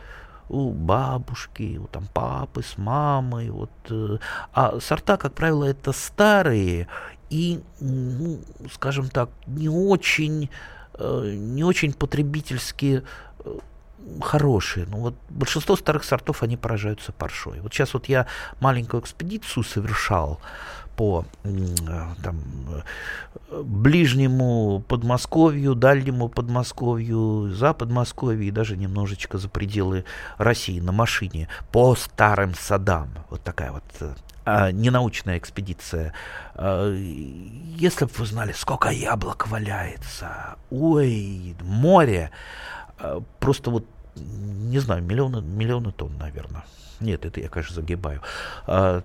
у 0.48 0.70
бабушки, 0.70 1.78
у 1.82 1.86
там 1.86 2.06
папы 2.12 2.62
с 2.62 2.78
мамой, 2.78 3.50
вот, 3.50 3.70
э, 3.90 4.18
а 4.52 4.78
сорта, 4.80 5.16
как 5.16 5.34
правило, 5.34 5.64
это 5.64 5.92
старые 5.92 6.88
и, 7.30 7.60
ну, 7.80 8.40
скажем 8.72 9.08
так, 9.08 9.30
не 9.46 9.68
очень, 9.68 10.50
э, 10.94 11.34
не 11.36 11.64
очень 11.64 11.92
потребительски 11.92 13.02
э, 13.44 13.58
хорошие. 14.20 14.86
Ну 14.86 14.98
вот 14.98 15.14
большинство 15.28 15.76
старых 15.76 16.04
сортов, 16.04 16.42
они 16.42 16.56
поражаются 16.56 17.12
паршой. 17.12 17.60
Вот 17.60 17.74
сейчас 17.74 17.94
вот 17.94 18.06
я 18.06 18.26
маленькую 18.60 19.02
экспедицию 19.02 19.64
совершал 19.64 20.40
по 20.96 21.24
э, 21.44 21.50
там, 22.22 22.40
ближнему 23.50 24.82
Подмосковью, 24.88 25.74
дальнему 25.74 26.28
Подмосковью, 26.28 27.50
за 27.50 27.74
Подмосковье 27.74 28.48
и 28.48 28.52
даже 28.52 28.76
немножечко 28.76 29.38
за 29.38 29.48
пределы 29.48 30.04
России 30.38 30.80
на 30.80 30.92
машине 30.92 31.48
по 31.72 31.94
старым 31.96 32.54
садам. 32.54 33.10
Вот 33.30 33.42
такая 33.42 33.72
вот 33.72 34.16
а, 34.46 34.70
ненаучная 34.70 35.38
экспедиция. 35.38 36.12
А, 36.54 36.94
если 36.94 38.04
бы 38.04 38.12
вы 38.16 38.26
знали, 38.26 38.52
сколько 38.52 38.88
яблок 38.90 39.48
валяется, 39.48 40.56
ой, 40.70 41.56
море, 41.60 42.30
а, 42.98 43.22
просто 43.40 43.70
вот, 43.70 43.84
не 44.14 44.78
знаю, 44.78 45.02
миллионы, 45.02 45.42
миллионы 45.42 45.90
тонн, 45.90 46.16
наверное. 46.16 46.64
Нет, 47.00 47.26
это 47.26 47.40
я, 47.40 47.48
конечно, 47.48 47.74
загибаю. 47.74 48.22
А, 48.66 49.02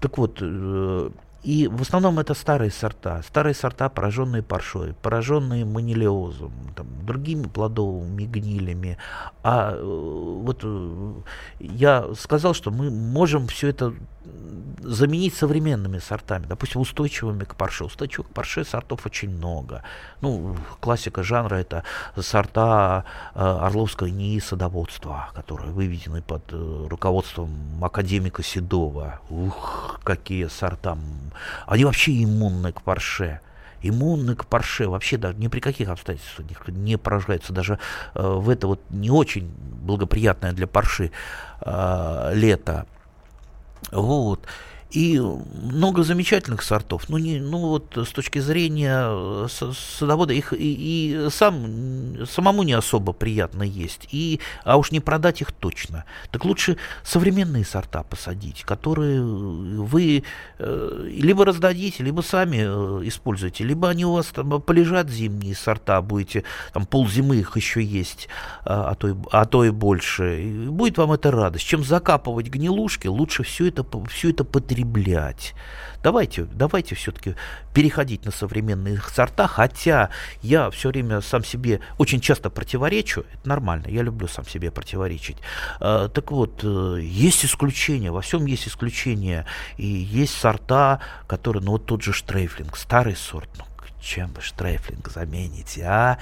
так, 0.00 0.16
вот, 0.16 0.38
э, 0.40 1.10
и 1.42 1.68
в 1.68 1.82
основном 1.82 2.18
это 2.18 2.34
старые 2.34 2.70
сорта. 2.70 3.22
Старые 3.22 3.54
сорта, 3.54 3.88
пораженные 3.88 4.42
паршой, 4.42 4.94
пораженные 5.02 5.64
манилиозом, 5.64 6.52
там, 6.74 6.86
другими 7.06 7.46
плодовыми 7.46 8.24
гнилями. 8.24 8.98
А 9.42 9.72
э, 9.72 9.82
вот 9.82 10.60
э, 10.64 11.12
я 11.60 12.06
сказал, 12.18 12.54
что 12.54 12.70
мы 12.70 12.90
можем 12.90 13.46
все 13.46 13.68
это 13.68 13.94
заменить 14.80 15.34
современными 15.34 15.98
сортами, 15.98 16.46
допустим, 16.46 16.80
устойчивыми 16.80 17.44
к 17.44 17.54
парше. 17.54 17.84
Устойчивых 17.84 18.28
к 18.28 18.32
парше 18.32 18.64
сортов 18.64 19.06
очень 19.06 19.30
много. 19.30 19.82
Ну, 20.20 20.56
классика 20.80 21.22
жанра 21.22 21.56
это 21.56 21.84
сорта 22.16 23.04
э, 23.34 23.40
Орловского 23.40 24.08
НИИ 24.08 24.40
садоводства, 24.40 25.30
которые 25.34 25.72
выведены 25.72 26.22
под 26.22 26.42
э, 26.52 26.86
руководством 26.88 27.50
академика 27.82 28.42
Седова. 28.42 29.20
Ух, 29.30 30.00
какие 30.04 30.46
сорта. 30.46 30.98
Они 31.66 31.84
вообще 31.84 32.22
иммунны 32.22 32.72
к 32.72 32.82
парше 32.82 33.40
иммунны 33.82 34.34
к 34.34 34.46
парше, 34.46 34.88
вообще 34.88 35.16
да, 35.16 35.32
ни 35.32 35.48
при 35.48 35.60
каких 35.60 35.88
обстоятельствах 35.88 36.48
не 36.68 36.96
поражаются, 36.96 37.52
даже 37.52 37.78
э, 38.14 38.22
в 38.22 38.48
это 38.50 38.66
вот 38.66 38.80
не 38.90 39.10
очень 39.10 39.48
благоприятное 39.48 40.52
для 40.52 40.66
парши 40.66 41.12
э, 41.60 42.30
лето. 42.34 42.86
Вот. 43.92 44.40
И 44.90 45.20
много 45.20 46.02
замечательных 46.02 46.62
сортов. 46.62 47.10
Ну, 47.10 47.18
не, 47.18 47.40
ну 47.40 47.58
вот 47.58 47.94
с 47.94 48.08
точки 48.08 48.38
зрения 48.38 49.04
э, 49.06 49.46
садовода 49.48 50.32
их 50.32 50.54
и, 50.54 50.56
и 50.56 51.28
сам, 51.30 52.26
самому 52.26 52.62
не 52.62 52.72
особо 52.72 53.12
приятно 53.12 53.64
есть. 53.64 54.08
И, 54.12 54.40
а 54.64 54.78
уж 54.78 54.90
не 54.90 55.00
продать 55.00 55.42
их 55.42 55.52
точно. 55.52 56.06
Так 56.30 56.46
лучше 56.46 56.78
современные 57.02 57.66
сорта 57.66 58.02
посадить, 58.02 58.62
которые 58.62 59.20
вы 59.22 60.24
э, 60.58 61.06
либо 61.06 61.44
раздадите, 61.44 62.02
либо 62.02 62.22
сами 62.22 62.60
э, 62.60 63.06
используете, 63.06 63.64
либо 63.64 63.90
они 63.90 64.06
у 64.06 64.14
вас 64.14 64.26
там 64.28 64.62
полежат 64.62 65.10
зимние 65.10 65.54
сорта, 65.54 66.00
будете 66.00 66.44
там 66.72 66.86
ползимы 66.86 67.36
их 67.36 67.54
еще 67.56 67.82
есть, 67.82 68.28
а, 68.64 68.92
а, 68.92 68.94
то, 68.94 69.08
и, 69.08 69.14
а 69.32 69.44
то 69.44 69.64
и 69.64 69.70
больше. 69.70 70.44
И 70.44 70.68
будет 70.68 70.96
вам 70.96 71.12
это 71.12 71.30
радость. 71.30 71.66
Чем 71.66 71.84
закапывать 71.84 72.46
гнилушки, 72.46 73.06
лучше 73.06 73.42
все 73.42 73.66
это, 73.66 73.84
все 74.08 74.30
это 74.30 74.44
потребить 74.44 74.77
употреблять. 74.78 75.54
Давайте, 76.02 76.44
давайте 76.44 76.94
все-таки 76.94 77.34
переходить 77.74 78.24
на 78.24 78.30
современные 78.30 79.00
сорта, 79.12 79.48
хотя 79.48 80.10
я 80.42 80.70
все 80.70 80.90
время 80.90 81.20
сам 81.20 81.44
себе 81.44 81.80
очень 81.98 82.20
часто 82.20 82.50
противоречу, 82.50 83.24
это 83.32 83.48
нормально, 83.48 83.86
я 83.88 84.02
люблю 84.02 84.28
сам 84.28 84.46
себе 84.46 84.70
противоречить. 84.70 85.38
А, 85.80 86.08
так 86.08 86.30
вот, 86.30 86.60
э, 86.62 86.98
есть 87.02 87.44
исключения, 87.44 88.12
во 88.12 88.20
всем 88.20 88.46
есть 88.46 88.68
исключения, 88.68 89.44
и 89.76 89.86
есть 89.86 90.34
сорта, 90.38 91.00
которые, 91.26 91.62
ну 91.64 91.72
вот 91.72 91.86
тот 91.86 92.02
же 92.02 92.12
Штрейфлинг, 92.12 92.76
старый 92.76 93.16
сорт, 93.16 93.50
ну 93.58 93.64
чем 94.08 94.32
вы 94.32 94.40
Штрейфлинг 94.40 95.08
замените, 95.08 95.84
а? 95.84 96.18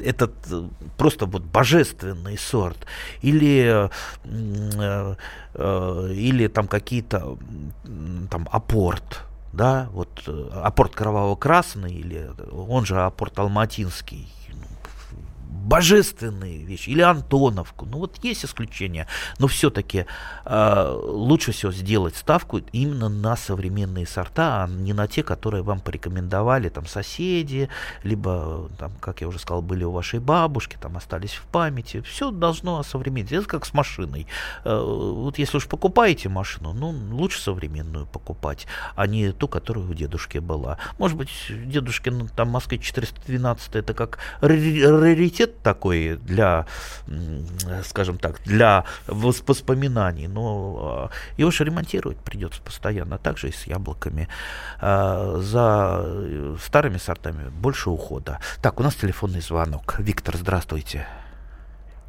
Этот 0.00 0.32
э, 0.50 0.68
просто 0.96 1.26
вот 1.26 1.42
божественный 1.42 2.38
сорт. 2.38 2.86
Или, 3.20 3.90
э, 4.24 5.16
э, 5.54 6.12
или 6.14 6.46
там 6.46 6.68
какие-то 6.68 7.36
там 8.30 8.48
апорт, 8.52 9.22
да, 9.52 9.88
вот 9.92 10.28
апорт 10.52 10.94
кроваво-красный, 10.94 11.92
или 11.92 12.30
он 12.52 12.86
же 12.86 13.00
апорт 13.00 13.38
алматинский, 13.40 14.28
божественные 15.60 16.64
вещи, 16.64 16.90
или 16.90 17.02
Антоновку. 17.02 17.86
Ну 17.86 17.98
вот 17.98 18.18
есть 18.22 18.44
исключения, 18.44 19.06
но 19.38 19.46
все-таки 19.46 20.06
э, 20.44 20.98
лучше 21.02 21.52
всего 21.52 21.72
сделать 21.72 22.16
ставку 22.16 22.58
именно 22.72 23.08
на 23.08 23.36
современные 23.36 24.06
сорта, 24.06 24.64
а 24.64 24.68
не 24.68 24.92
на 24.92 25.06
те, 25.06 25.22
которые 25.22 25.62
вам 25.62 25.80
порекомендовали 25.80 26.68
там 26.68 26.86
соседи, 26.86 27.68
либо, 28.02 28.68
там, 28.78 28.92
как 29.00 29.20
я 29.20 29.28
уже 29.28 29.38
сказал, 29.38 29.62
были 29.62 29.84
у 29.84 29.92
вашей 29.92 30.20
бабушки, 30.20 30.76
там 30.80 30.96
остались 30.96 31.32
в 31.32 31.44
памяти. 31.44 32.00
Все 32.00 32.30
должно 32.30 32.78
осовременить. 32.78 33.32
Это 33.32 33.46
как 33.46 33.66
с 33.66 33.74
машиной. 33.74 34.26
Э, 34.64 34.80
вот 34.80 35.38
если 35.38 35.58
уж 35.58 35.66
покупаете 35.66 36.28
машину, 36.28 36.72
ну 36.72 36.90
лучше 37.14 37.40
современную 37.40 38.06
покупать, 38.06 38.66
а 38.96 39.06
не 39.06 39.32
ту, 39.32 39.48
которая 39.48 39.84
у 39.84 39.94
дедушки 39.94 40.38
была. 40.38 40.78
Может 40.98 41.16
быть, 41.16 41.30
дедушки, 41.48 42.08
ну, 42.08 42.28
там 42.34 42.48
Москве 42.48 42.78
412 42.78 43.76
это 43.76 43.94
как 43.94 44.18
раритет 44.40 45.49
такой 45.62 46.16
для, 46.16 46.66
скажем 47.84 48.18
так, 48.18 48.40
для 48.44 48.84
воспоминаний, 49.06 50.28
но 50.28 50.78
а, 50.80 51.10
его 51.36 51.50
же 51.50 51.64
ремонтировать 51.64 52.18
придется 52.18 52.62
постоянно, 52.62 53.18
также 53.18 53.48
и 53.48 53.52
с 53.52 53.66
яблоками. 53.66 54.28
А, 54.80 55.36
за 55.38 56.02
э, 56.04 56.56
старыми 56.60 56.98
сортами 56.98 57.48
больше 57.50 57.90
ухода. 57.90 58.38
Так, 58.62 58.80
у 58.80 58.82
нас 58.82 58.94
телефонный 58.94 59.40
звонок. 59.40 59.96
Виктор, 59.98 60.36
здравствуйте. 60.36 61.06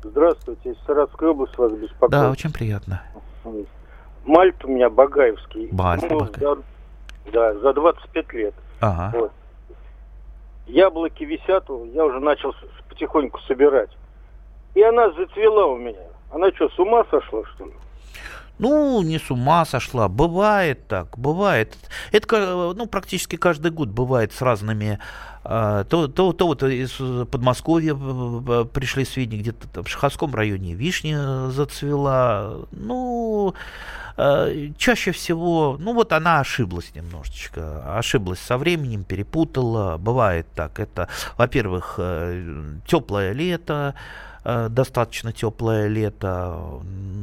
Здравствуйте, 0.03 0.71
из 0.71 0.77
Саратовской 0.85 1.29
области 1.29 1.55
вас 1.57 1.71
беспокоит. 1.73 2.11
Да, 2.11 2.31
очень 2.31 2.51
приятно. 2.51 3.01
Мальт 4.25 4.63
у 4.65 4.67
меня 4.67 4.89
Багаевский. 4.89 5.69
Мальт, 5.71 6.03
ну, 6.09 6.19
Багаев. 6.19 6.59
Да, 7.31 7.53
за 7.59 7.73
25 7.73 8.33
лет. 8.33 8.53
Ага. 8.79 9.17
Вот. 9.17 9.31
Яблоки 10.67 11.23
висят, 11.23 11.65
я 11.93 12.05
уже 12.05 12.19
начал 12.19 12.55
потихоньку 12.89 13.39
собирать. 13.41 13.89
И 14.73 14.81
она 14.81 15.11
зацвела 15.11 15.65
у 15.65 15.77
меня. 15.77 16.07
Она 16.31 16.51
что, 16.51 16.69
с 16.69 16.79
ума 16.79 17.05
сошла, 17.09 17.43
что 17.55 17.65
ли? 17.65 17.73
Ну, 18.61 19.01
не 19.01 19.17
с 19.17 19.31
ума 19.31 19.65
сошла. 19.65 20.07
Бывает 20.07 20.87
так, 20.87 21.17
бывает. 21.17 21.75
Это 22.11 22.73
ну, 22.75 22.85
практически 22.85 23.35
каждый 23.35 23.71
год 23.71 23.89
бывает 23.89 24.33
с 24.33 24.41
разными. 24.41 24.99
А, 25.43 25.83
то, 25.85 26.07
то, 26.07 26.31
то 26.31 26.45
вот 26.45 26.61
из 26.61 26.91
Подмосковья 27.25 27.95
пришли 28.65 29.03
сведения, 29.03 29.41
где-то 29.41 29.81
в 29.81 29.87
Шаховском 29.87 30.35
районе 30.35 30.75
вишня 30.75 31.49
зацвела. 31.49 32.53
Ну, 32.71 33.55
а, 34.15 34.51
чаще 34.77 35.11
всего, 35.11 35.77
ну 35.79 35.95
вот 35.95 36.13
она 36.13 36.39
ошиблась 36.41 36.93
немножечко, 36.93 37.97
ошиблась 37.97 38.39
со 38.39 38.59
временем, 38.59 39.03
перепутала. 39.03 39.97
Бывает 39.97 40.45
так. 40.53 40.79
Это, 40.79 41.07
во-первых, 41.35 41.95
э, 41.97 42.75
теплое 42.85 43.31
лето, 43.31 43.95
Э, 43.95 44.30
достаточно 44.43 45.31
теплое 45.31 45.87
лето. 45.87 46.81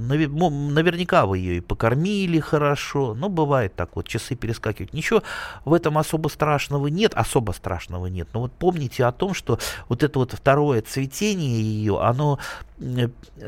Наверняка 0.09 1.26
вы 1.26 1.38
ее 1.38 1.57
и 1.57 1.61
покормили 1.61 2.38
хорошо. 2.38 3.14
Но 3.14 3.28
бывает 3.28 3.74
так 3.74 3.96
вот, 3.96 4.07
часы 4.07 4.37
перескакивают. 4.37 4.92
Ничего 4.92 5.22
в 5.64 5.72
этом 5.72 5.98
особо 5.98 6.28
страшного 6.28 6.87
нет. 6.87 7.12
Особо 7.14 7.52
страшного 7.52 8.07
нет. 8.07 8.28
Но 8.33 8.40
вот 8.40 8.52
помните 8.52 9.04
о 9.04 9.12
том, 9.12 9.35
что 9.35 9.59
вот 9.88 10.02
это 10.02 10.18
вот 10.18 10.33
второе 10.33 10.81
цветение 10.83 11.61
ее, 11.61 12.00
оно 12.00 12.38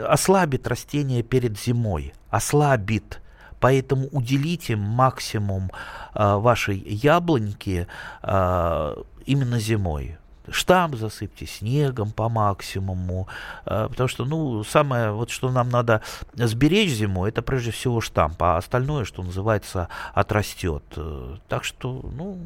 ослабит 0.07 0.67
растение 0.67 1.23
перед 1.23 1.59
зимой. 1.59 2.13
Ослабит. 2.31 3.21
Поэтому 3.61 4.09
уделите 4.13 4.75
максимум 4.75 5.71
э, 6.15 6.35
вашей 6.37 6.79
яблоньки 6.79 7.87
э, 8.23 8.97
именно 9.27 9.61
зимой 9.61 10.17
штамп 10.51 10.97
засыпьте 10.97 11.47
снегом 11.47 12.13
по 12.13 12.29
максимуму, 12.29 13.29
э, 13.67 13.89
потому 13.89 14.09
что, 14.09 14.25
ну, 14.25 14.65
самое, 14.65 15.13
вот 15.13 15.31
что 15.31 15.51
нам 15.51 15.69
надо 15.69 16.03
сберечь 16.35 16.91
зимой, 16.91 17.31
это 17.31 17.43
прежде 17.43 17.71
всего 17.71 18.01
штамп, 18.01 18.43
а 18.43 18.57
остальное, 18.57 19.05
что 19.05 19.23
называется, 19.23 19.89
отрастет. 20.15 20.85
Э, 20.97 21.37
так 21.49 21.65
что, 21.65 22.01
ну, 22.13 22.39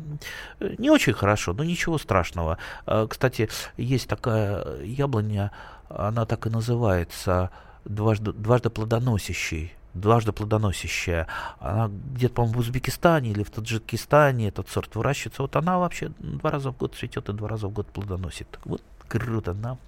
не 0.61 0.91
очень 0.91 1.13
хорошо, 1.13 1.53
но 1.53 1.65
ничего 1.65 1.99
страшного. 1.99 2.59
Э, 2.87 3.07
кстати, 3.09 3.49
есть 3.77 4.09
такая 4.09 4.83
яблоня, 4.83 5.51
она 5.89 6.27
так 6.27 6.47
и 6.47 6.51
называется, 6.51 7.51
дважды, 7.85 8.33
дважды 8.33 8.71
плодоносящий 8.71 9.75
дважды 9.95 10.33
плодоносящая. 10.33 11.27
Она 11.59 11.89
где-то, 11.89 12.35
по-моему, 12.35 12.59
в 12.59 12.61
Узбекистане 12.61 13.31
или 13.31 13.43
в 13.43 13.51
Таджикистане 13.51 14.49
этот 14.49 14.69
сорт 14.69 14.95
выращивается. 14.97 15.43
Вот 15.43 15.57
она 15.57 15.79
вообще 15.79 16.11
два 16.19 16.51
раза 16.51 16.71
в 16.71 16.77
год 16.77 16.95
цветет 16.95 17.29
и 17.29 17.33
два 17.33 17.49
раза 17.49 17.69
в 17.69 17.73
год 17.73 17.87
плодоносит. 17.87 18.59
Вот 18.65 18.83
круто, 19.09 19.55
нам. 19.55 19.79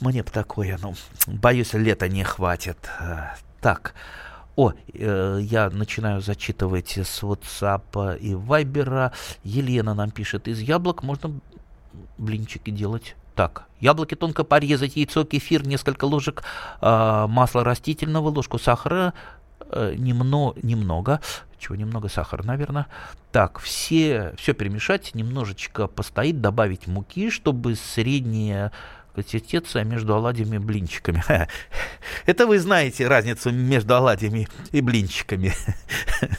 Мне 0.00 0.22
бы 0.22 0.30
такое, 0.30 0.78
ну, 0.82 0.94
боюсь, 1.26 1.72
лета 1.74 2.08
не 2.08 2.24
хватит. 2.24 2.78
Так, 3.60 3.94
о, 4.56 4.72
э, 4.92 5.38
я 5.40 5.70
начинаю 5.70 6.20
зачитывать 6.20 6.98
с 6.98 7.22
WhatsApp 7.22 8.18
и 8.18 8.32
Viber. 8.32 9.12
Елена 9.44 9.94
нам 9.94 10.10
пишет, 10.10 10.48
из 10.48 10.60
яблок 10.60 11.02
можно 11.02 11.32
блинчики 12.18 12.70
делать. 12.70 13.14
Так, 13.38 13.68
яблоки 13.78 14.16
тонко 14.16 14.42
порезать, 14.42 14.96
яйцо, 14.96 15.24
кефир, 15.24 15.64
несколько 15.64 16.06
ложек 16.06 16.42
э, 16.80 17.26
масла 17.28 17.62
растительного, 17.62 18.30
ложку 18.30 18.58
сахара, 18.58 19.14
э, 19.70 19.94
немно, 19.96 20.54
немного, 20.60 21.20
чего 21.56 21.76
немного 21.76 22.08
сахара, 22.08 22.42
наверное. 22.42 22.88
Так, 23.30 23.60
все, 23.60 24.34
все 24.36 24.54
перемешать, 24.54 25.14
немножечко 25.14 25.86
постоит, 25.86 26.40
добавить 26.40 26.88
муки, 26.88 27.30
чтобы 27.30 27.76
средняя 27.76 28.72
консистенция 29.14 29.84
между 29.84 30.16
оладьями 30.16 30.56
и 30.56 30.58
блинчиками. 30.58 31.22
Это 32.26 32.44
вы 32.46 32.58
знаете 32.58 33.06
разницу 33.06 33.52
между 33.52 33.94
оладьями 33.94 34.48
и 34.72 34.80
блинчиками. 34.80 35.52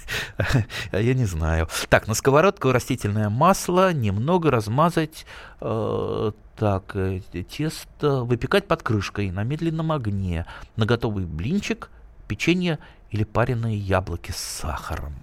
Я 0.91 1.13
не 1.13 1.25
знаю. 1.25 1.69
Так, 1.87 2.07
на 2.07 2.13
сковородку 2.13 2.73
растительное 2.73 3.29
масло, 3.29 3.93
немного 3.93 4.51
размазать 4.51 5.25
э, 5.61 6.31
так, 6.59 6.93
э, 6.95 7.21
тесто 7.49 8.23
выпекать 8.25 8.67
под 8.67 8.83
крышкой 8.83 9.31
на 9.31 9.43
медленном 9.43 9.93
огне. 9.93 10.45
На 10.75 10.85
готовый 10.85 11.25
блинчик 11.25 11.89
печенье 12.27 12.79
или 13.11 13.23
пареные 13.23 13.77
яблоки 13.77 14.31
с 14.31 14.37
сахаром. 14.37 15.13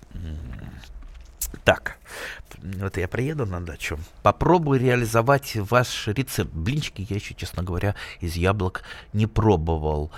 Так, 1.65 1.99
вот 2.63 2.97
я 2.97 3.07
приеду 3.07 3.45
на 3.45 3.61
дачу, 3.61 3.99
попробую 4.23 4.81
реализовать 4.81 5.57
ваш 5.57 6.09
рецепт. 6.09 6.53
Блинчики 6.53 7.07
я 7.09 7.17
еще, 7.17 7.35
честно 7.35 7.63
говоря, 7.63 7.95
из 8.21 8.35
яблок 8.37 8.83
не 9.13 9.27
пробовал. 9.27 10.11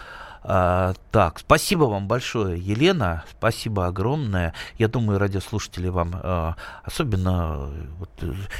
А, 0.42 0.94
так, 1.10 1.38
спасибо 1.40 1.84
вам 1.84 2.08
большое, 2.08 2.58
Елена, 2.58 3.24
спасибо 3.30 3.86
огромное. 3.86 4.54
Я 4.78 4.88
думаю, 4.88 5.18
радиослушатели 5.18 5.88
вам, 5.88 6.12
а, 6.14 6.56
особенно 6.84 7.70
вот, 7.98 8.10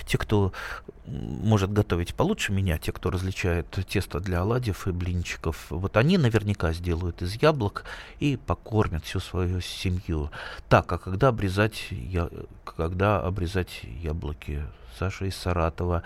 те, 0.07 0.19
кто 0.19 0.53
может 1.07 1.73
готовить 1.73 2.14
получше 2.14 2.53
меня, 2.53 2.79
те, 2.79 2.93
кто 2.93 3.11
различает 3.11 3.79
тесто 3.88 4.21
для 4.21 4.41
оладьев 4.41 4.87
и 4.87 4.93
блинчиков, 4.93 5.67
вот 5.71 5.97
они 5.97 6.19
наверняка 6.19 6.73
сделают 6.73 7.23
из 7.23 7.41
яблок 7.41 7.85
и 8.19 8.37
покормят 8.37 9.05
всю 9.05 9.21
свою 9.21 9.61
семью. 9.61 10.31
Так, 10.69 10.93
а 10.93 10.99
когда 10.99 11.29
обрезать, 11.29 11.87
я, 11.91 12.29
когда 12.64 13.21
обрезать 13.21 13.81
яблоки 13.83 14.64
Саша 14.99 15.27
из 15.27 15.37
Саратова. 15.37 16.03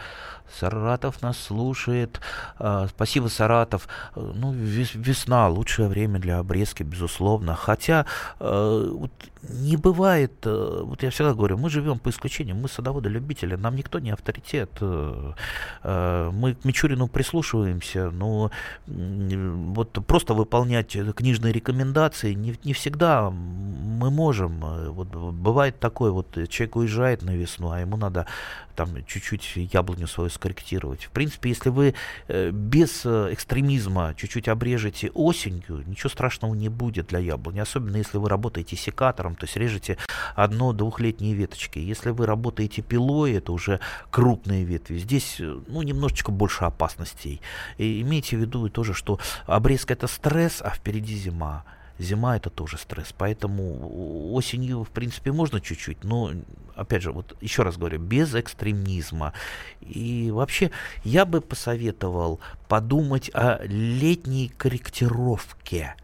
Саратов 0.58 1.22
нас 1.22 1.38
слушает. 1.38 2.20
А, 2.58 2.86
спасибо, 2.88 3.28
Саратов. 3.28 3.88
Ну, 4.14 4.52
весна 4.52 5.48
лучшее 5.48 5.88
время 5.88 6.18
для 6.18 6.38
обрезки, 6.38 6.82
безусловно. 6.82 7.54
Хотя 7.54 8.06
э, 8.38 8.90
вот 8.92 9.12
не 9.42 9.76
бывает, 9.76 10.32
э, 10.44 10.80
вот 10.84 11.02
я 11.02 11.10
всегда 11.10 11.34
говорю, 11.34 11.58
мы 11.58 11.68
живем 11.68 11.98
по 11.98 12.10
исключению, 12.10 12.56
мы 12.56 12.68
садоводы-любители, 12.68 13.56
нам 13.56 13.74
никто 13.74 13.98
не 13.98 14.10
авторитет. 14.10 14.70
Э, 14.80 16.30
мы 16.32 16.54
к 16.54 16.64
Мичурину 16.64 17.08
прислушиваемся, 17.08 18.10
но 18.10 18.50
вот 18.86 19.98
просто 20.06 20.34
выполнять 20.34 20.96
книжные 21.16 21.52
рекомендации 21.52 22.34
не, 22.34 22.54
не 22.64 22.72
всегда 22.72 23.30
мы 23.30 24.10
можем. 24.10 24.60
Вот 24.92 25.08
бывает 25.08 25.80
такое, 25.80 26.12
вот 26.12 26.38
человек 26.48 26.76
уезжает 26.76 27.22
на 27.22 27.30
весну, 27.30 27.70
а 27.70 27.80
ему 27.80 27.96
надо 27.96 28.26
там 28.74 29.04
чуть-чуть 29.06 29.52
яблоню 29.72 30.06
свою 30.06 30.30
скорректировать. 30.30 31.04
В 31.04 31.10
принципе, 31.10 31.50
если 31.50 31.70
вы 31.70 31.94
э, 32.28 32.50
без 32.50 33.02
э, 33.04 33.28
экстремизма 33.32 34.14
чуть-чуть 34.16 34.48
обрежете 34.48 35.10
осенью, 35.10 35.84
ничего 35.86 36.08
страшного 36.08 36.54
не 36.54 36.68
будет 36.68 37.08
для 37.08 37.18
яблони, 37.18 37.60
особенно 37.60 37.96
если 37.96 38.18
вы 38.18 38.28
работаете 38.28 38.76
секатором, 38.76 39.31
то 39.34 39.44
есть 39.44 39.56
режете 39.56 39.98
одно-двухлетние 40.34 41.34
веточки. 41.34 41.78
Если 41.78 42.10
вы 42.10 42.26
работаете 42.26 42.82
пилой, 42.82 43.32
это 43.32 43.52
уже 43.52 43.80
крупные 44.10 44.64
ветви. 44.64 44.98
Здесь, 44.98 45.36
э, 45.40 45.60
ну, 45.66 45.82
немножечко 45.82 46.30
больше 46.32 46.64
опасностей. 46.64 47.40
И 47.78 48.02
имейте 48.02 48.36
в 48.36 48.40
виду 48.40 48.68
тоже, 48.68 48.94
что 48.94 49.18
обрезка 49.46 49.94
это 49.94 50.06
стресс, 50.06 50.60
а 50.62 50.70
впереди 50.70 51.16
зима. 51.16 51.64
Зима 51.98 52.36
это 52.36 52.50
тоже 52.50 52.78
стресс, 52.78 53.14
поэтому 53.16 54.32
осенью, 54.34 54.84
в 54.84 54.90
принципе, 54.90 55.30
можно 55.30 55.60
чуть-чуть, 55.60 56.04
но, 56.04 56.32
опять 56.74 57.02
же, 57.02 57.12
вот 57.12 57.36
еще 57.40 57.62
раз 57.62 57.76
говорю, 57.76 57.98
без 57.98 58.34
экстремизма. 58.34 59.32
И 59.80 60.30
вообще, 60.32 60.70
я 61.04 61.24
бы 61.24 61.40
посоветовал 61.40 62.40
подумать 62.68 63.30
о 63.34 63.60
летней 63.64 64.48
корректировке 64.48 65.94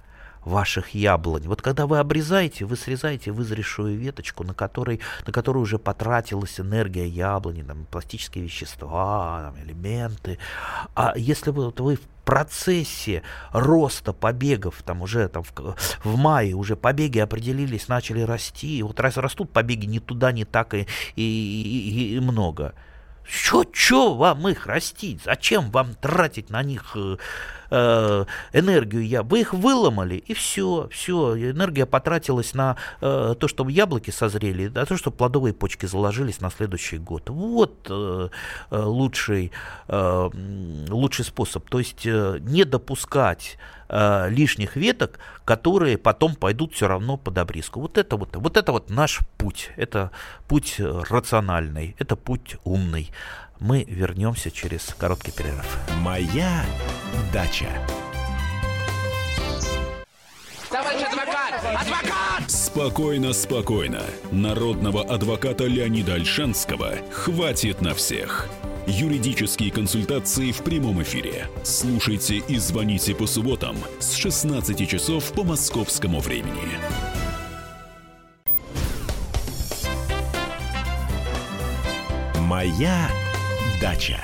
ваших 0.49 0.95
яблонь. 0.95 1.47
Вот 1.47 1.63
когда 1.63 1.87
вы 1.87 1.99
обрезаете, 1.99 2.65
вы 2.65 2.77
срезаете 2.77 3.31
вызревшую 3.31 3.97
веточку, 3.99 4.45
на 4.45 4.55
которой, 4.55 5.01
на 5.27 5.33
которую 5.33 5.63
уже 5.63 5.79
потратилась 5.79 6.59
энергия 6.59 7.07
яблони, 7.07 7.63
там, 7.63 7.87
пластические 7.91 8.45
вещества, 8.45 9.53
там, 9.53 9.65
элементы. 9.65 10.39
А 10.95 11.13
если 11.17 11.51
вы, 11.51 11.67
вот 11.67 11.81
вы 11.81 11.97
в 11.97 12.03
процессе 12.25 13.23
роста 13.53 14.13
побегов, 14.13 14.83
там 14.85 15.03
уже 15.03 15.29
там 15.29 15.45
в, 15.45 15.77
в 16.05 16.17
мае 16.17 16.55
уже 16.55 16.77
побеги 16.77 17.19
определились, 17.19 17.89
начали 17.89 18.21
расти, 18.21 18.83
вот 18.83 19.01
раз 19.01 19.17
растут 19.17 19.53
побеги 19.53 19.87
не 19.87 20.01
туда, 20.01 20.33
не 20.33 20.45
так 20.45 20.75
и, 20.75 20.87
и, 21.17 21.23
и, 21.23 22.17
и 22.17 22.21
много. 22.21 22.75
Чё, 23.29 23.65
чё 23.65 24.15
вам 24.15 24.49
их 24.49 24.67
растить? 24.67 25.23
Зачем 25.25 25.71
вам 25.71 25.95
тратить 25.95 26.49
на 26.49 26.63
них 26.63 26.93
э, 26.97 27.17
э, 27.71 28.25
энергию? 28.53 29.07
Я, 29.07 29.23
вы 29.23 29.41
их 29.41 29.55
выломали, 29.55 30.17
и 30.17 30.35
все, 30.35 30.89
все. 30.91 31.37
Энергия 31.37 31.87
потратилась 31.87 32.55
на 32.55 32.77
э, 33.01 33.35
то, 33.39 33.49
чтобы 33.49 33.73
яблоки 33.73 34.11
созрели, 34.11 34.69
на 34.69 34.87
то, 34.87 34.97
чтобы 34.97 35.17
плодовые 35.17 35.55
почки 35.55 35.87
заложились 35.87 36.41
на 36.41 36.51
следующий 36.51 36.99
год. 36.99 37.31
Вот 37.31 37.87
э, 37.91 38.29
лучший, 38.71 39.53
лучший 39.89 41.25
способ. 41.25 41.69
То 41.69 41.79
есть 41.79 42.05
не 42.05 42.65
допускать 42.65 43.59
лишних 43.91 44.77
веток, 44.77 45.19
которые 45.47 45.97
потом 45.97 46.35
пойдут 46.35 46.75
все 46.75 46.89
равно 46.89 47.17
под 47.17 47.39
обрезку. 47.39 47.81
Вот 47.81 47.97
это 47.97 48.17
вот, 48.17 48.37
вот 48.37 48.57
это 48.59 48.73
вот 48.73 48.91
наш 48.91 49.21
путь. 49.39 49.71
Это 49.77 50.11
путь 50.47 50.77
рациональный, 50.79 51.97
это 51.99 52.17
путь 52.17 52.57
умный. 52.65 53.11
Мы 53.61 53.85
вернемся 53.89 54.51
через 54.51 54.95
короткий 54.97 55.33
перерыв. 55.33 55.79
Моя 56.01 56.65
дача. 57.33 57.69
Товарищ 60.71 61.03
адвокат! 61.03 61.55
Адвокат! 61.65 62.51
Спокойно, 62.51 63.33
спокойно. 63.33 64.03
Народного 64.31 65.03
адвоката 65.03 65.65
Леонида 65.65 66.15
Альшанского 66.15 66.99
хватит 67.11 67.81
на 67.81 67.95
всех. 67.95 68.49
Юридические 68.87 69.73
консультации 69.73 70.53
в 70.53 70.63
прямом 70.63 71.03
эфире. 71.03 71.49
Слушайте 71.65 72.37
и 72.37 72.59
звоните 72.59 73.15
по 73.15 73.27
субботам 73.27 73.77
с 73.99 74.15
16 74.15 74.89
часов 74.89 75.33
по 75.33 75.43
московскому 75.43 76.21
времени. 76.21 76.79
Моя 82.37 83.11
дача. 83.81 84.19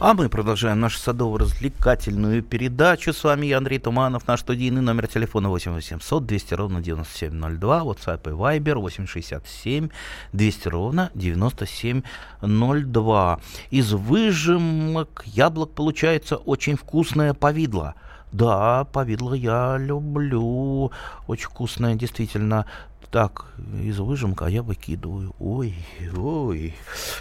А 0.00 0.14
мы 0.14 0.28
продолжаем 0.28 0.78
нашу 0.78 1.00
садово-развлекательную 1.00 2.42
передачу. 2.42 3.12
С 3.12 3.24
вами 3.24 3.46
я, 3.46 3.58
Андрей 3.58 3.80
Туманов. 3.80 4.28
Наш 4.28 4.38
студийный 4.40 4.80
номер 4.80 5.08
телефона 5.08 5.48
8 5.48 5.72
800 5.72 6.24
200 6.24 6.54
ровно 6.54 6.80
9702. 6.80 7.80
WhatsApp 7.80 8.30
и 8.30 8.32
Viber 8.32 8.78
867 8.78 9.88
200 10.32 10.68
ровно 10.68 11.10
9702. 11.14 13.40
Из 13.70 13.92
выжимок 13.92 15.24
яблок 15.26 15.72
получается 15.72 16.36
очень 16.36 16.76
вкусное 16.76 17.34
повидло. 17.34 17.96
Да, 18.30 18.84
повидло 18.84 19.34
я 19.34 19.78
люблю. 19.78 20.92
Очень 21.26 21.46
вкусное, 21.46 21.96
действительно 21.96 22.66
так, 23.10 23.46
из 23.82 23.98
выжимка 23.98 24.46
я 24.46 24.62
выкидываю. 24.62 25.34
Ой, 25.38 25.74
ой, 26.16 26.74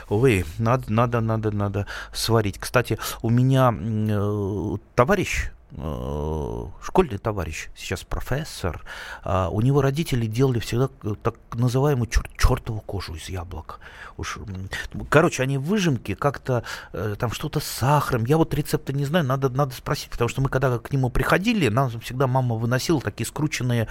ой, 0.10 0.46
надо, 0.58 0.92
надо, 0.92 1.22
надо, 1.22 1.52
надо 1.52 1.88
сварить. 2.14 2.60
Кстати, 2.60 3.00
у 3.22 3.30
меня 3.30 3.74
э, 3.74 4.78
товарищ, 4.96 5.52
э, 5.72 6.66
школьный 6.82 7.18
товарищ, 7.18 7.70
сейчас 7.76 8.04
профессор, 8.04 8.84
э, 9.24 9.48
у 9.50 9.62
него 9.62 9.82
родители 9.82 10.26
делали 10.26 10.60
всегда 10.60 10.90
так 11.22 11.36
называемую 11.54 12.10
чер- 12.10 12.30
чертову 12.38 12.82
кожу 12.82 13.16
из 13.16 13.30
яблок. 13.30 13.80
Уж, 14.18 14.40
короче, 15.10 15.44
они 15.44 15.58
выжимки 15.58 16.16
как-то 16.16 16.64
э, 16.92 17.16
там 17.18 17.32
что-то 17.32 17.62
с 17.62 17.66
сахаром. 17.66 18.26
Я 18.26 18.38
вот 18.38 18.54
рецепта 18.54 18.92
не 18.92 19.06
знаю, 19.06 19.26
надо, 19.26 19.48
надо 19.50 19.74
спросить, 19.74 20.10
потому 20.10 20.28
что 20.28 20.42
мы 20.42 20.50
когда 20.50 20.80
к 20.80 20.92
нему 20.92 21.10
приходили, 21.10 21.70
нам 21.70 21.90
всегда 22.02 22.28
мама 22.28 22.56
выносила 22.56 23.00
такие 23.00 23.26
скрученные 23.26 23.88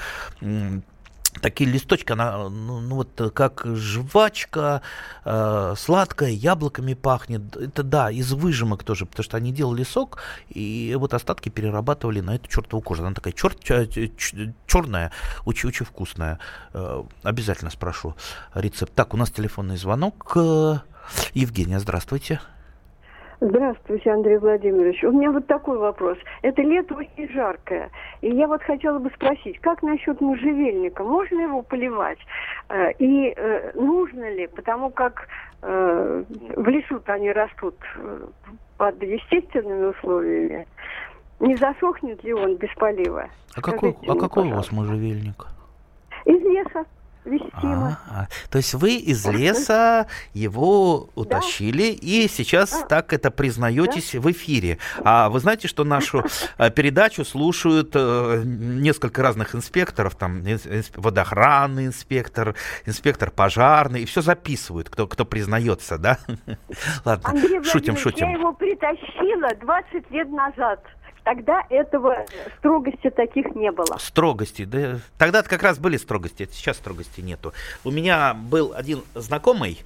такие 1.40 1.70
листочки, 1.70 2.12
она, 2.12 2.48
ну, 2.48 2.80
ну 2.80 2.96
вот 2.96 3.20
э, 3.20 3.30
как 3.30 3.64
жвачка, 3.66 4.82
э, 5.24 5.74
сладкая, 5.76 6.30
яблоками 6.30 6.94
пахнет. 6.94 7.56
Это 7.56 7.82
да, 7.82 8.10
из 8.10 8.32
выжимок 8.32 8.84
тоже, 8.84 9.06
потому 9.06 9.24
что 9.24 9.36
они 9.36 9.52
делали 9.52 9.82
сок, 9.82 10.18
и 10.48 10.96
вот 10.98 11.14
остатки 11.14 11.48
перерабатывали 11.48 12.20
на 12.20 12.36
эту 12.36 12.48
чертову 12.48 12.82
кожу. 12.82 13.04
Она 13.04 13.14
такая 13.14 13.32
черт, 13.32 13.58
черная, 13.62 15.12
очень, 15.44 15.68
очень 15.68 15.86
вкусная. 15.86 16.38
Э, 16.72 17.02
обязательно 17.22 17.70
спрошу 17.70 18.14
рецепт. 18.54 18.94
Так, 18.94 19.14
у 19.14 19.16
нас 19.16 19.30
телефонный 19.30 19.76
звонок. 19.76 20.32
Э, 20.36 20.78
Евгения, 21.34 21.78
здравствуйте. 21.78 22.40
Здравствуйте, 23.40 24.10
Андрей 24.10 24.38
Владимирович. 24.38 25.04
У 25.04 25.12
меня 25.12 25.30
вот 25.30 25.46
такой 25.46 25.78
вопрос. 25.78 26.16
Это 26.40 26.62
лето 26.62 26.94
очень 26.94 27.30
жаркое. 27.32 27.90
И 28.22 28.30
я 28.30 28.46
вот 28.46 28.62
хотела 28.62 28.98
бы 28.98 29.10
спросить, 29.10 29.58
как 29.60 29.82
насчет 29.82 30.20
можжевельника? 30.22 31.04
Можно 31.04 31.42
его 31.42 31.62
поливать? 31.62 32.18
Э, 32.70 32.92
и 32.92 33.34
э, 33.36 33.72
нужно 33.74 34.32
ли? 34.32 34.46
Потому 34.46 34.90
как 34.90 35.28
э, 35.60 36.24
в 36.56 36.68
лесу-то 36.68 37.12
они 37.12 37.30
растут 37.30 37.76
под 38.78 39.02
естественными 39.02 39.86
условиями. 39.86 40.66
Не 41.38 41.56
засохнет 41.56 42.24
ли 42.24 42.32
он 42.32 42.56
без 42.56 42.72
полива? 42.76 43.28
А 43.54 43.60
какой, 43.60 43.94
а 44.08 44.14
какой 44.14 44.50
у 44.50 44.54
вас 44.54 44.72
можжевельник? 44.72 45.46
Из 46.24 46.40
леса 46.40 46.86
вестимо. 47.26 47.98
А, 48.08 48.26
то 48.50 48.58
есть 48.58 48.74
вы 48.74 48.94
из 48.94 49.26
леса 49.26 50.06
его 50.32 51.10
утащили 51.14 51.92
да. 51.92 51.98
и 52.00 52.28
сейчас 52.28 52.70
да. 52.70 52.86
так 52.86 53.12
это 53.12 53.30
признаетесь 53.30 54.12
да. 54.12 54.20
в 54.20 54.30
эфире. 54.30 54.78
А 55.04 55.28
вы 55.28 55.40
знаете, 55.40 55.68
что 55.68 55.84
нашу 55.84 56.24
э, 56.58 56.70
передачу 56.70 57.24
слушают 57.24 57.90
э, 57.94 58.42
несколько 58.44 59.22
разных 59.22 59.54
инспекторов, 59.54 60.14
там 60.14 60.42
водоохранный 60.96 61.86
инспектор, 61.86 62.54
инспектор 62.84 63.30
пожарный, 63.30 64.02
и 64.02 64.06
все 64.06 64.22
записывают, 64.22 64.88
кто, 64.88 65.06
кто 65.06 65.24
признается, 65.24 65.98
да? 65.98 66.18
Ладно, 67.04 67.30
Андрей 67.30 67.62
шутим, 67.64 67.96
шутим. 67.96 68.28
Я 68.28 68.32
его 68.32 68.52
притащила 68.52 69.48
20 69.60 70.10
лет 70.10 70.28
назад. 70.30 70.84
Тогда 71.26 71.66
этого 71.70 72.24
строгости 72.58 73.10
таких 73.10 73.56
не 73.56 73.72
было. 73.72 73.98
Строгости, 73.98 74.64
да. 74.64 75.00
Тогда 75.18 75.42
как 75.42 75.60
раз 75.60 75.76
были 75.76 75.96
строгости, 75.96 76.48
сейчас 76.52 76.76
строгости 76.76 77.20
нету. 77.20 77.52
У 77.82 77.90
меня 77.90 78.32
был 78.32 78.72
один 78.76 79.02
знакомый, 79.12 79.82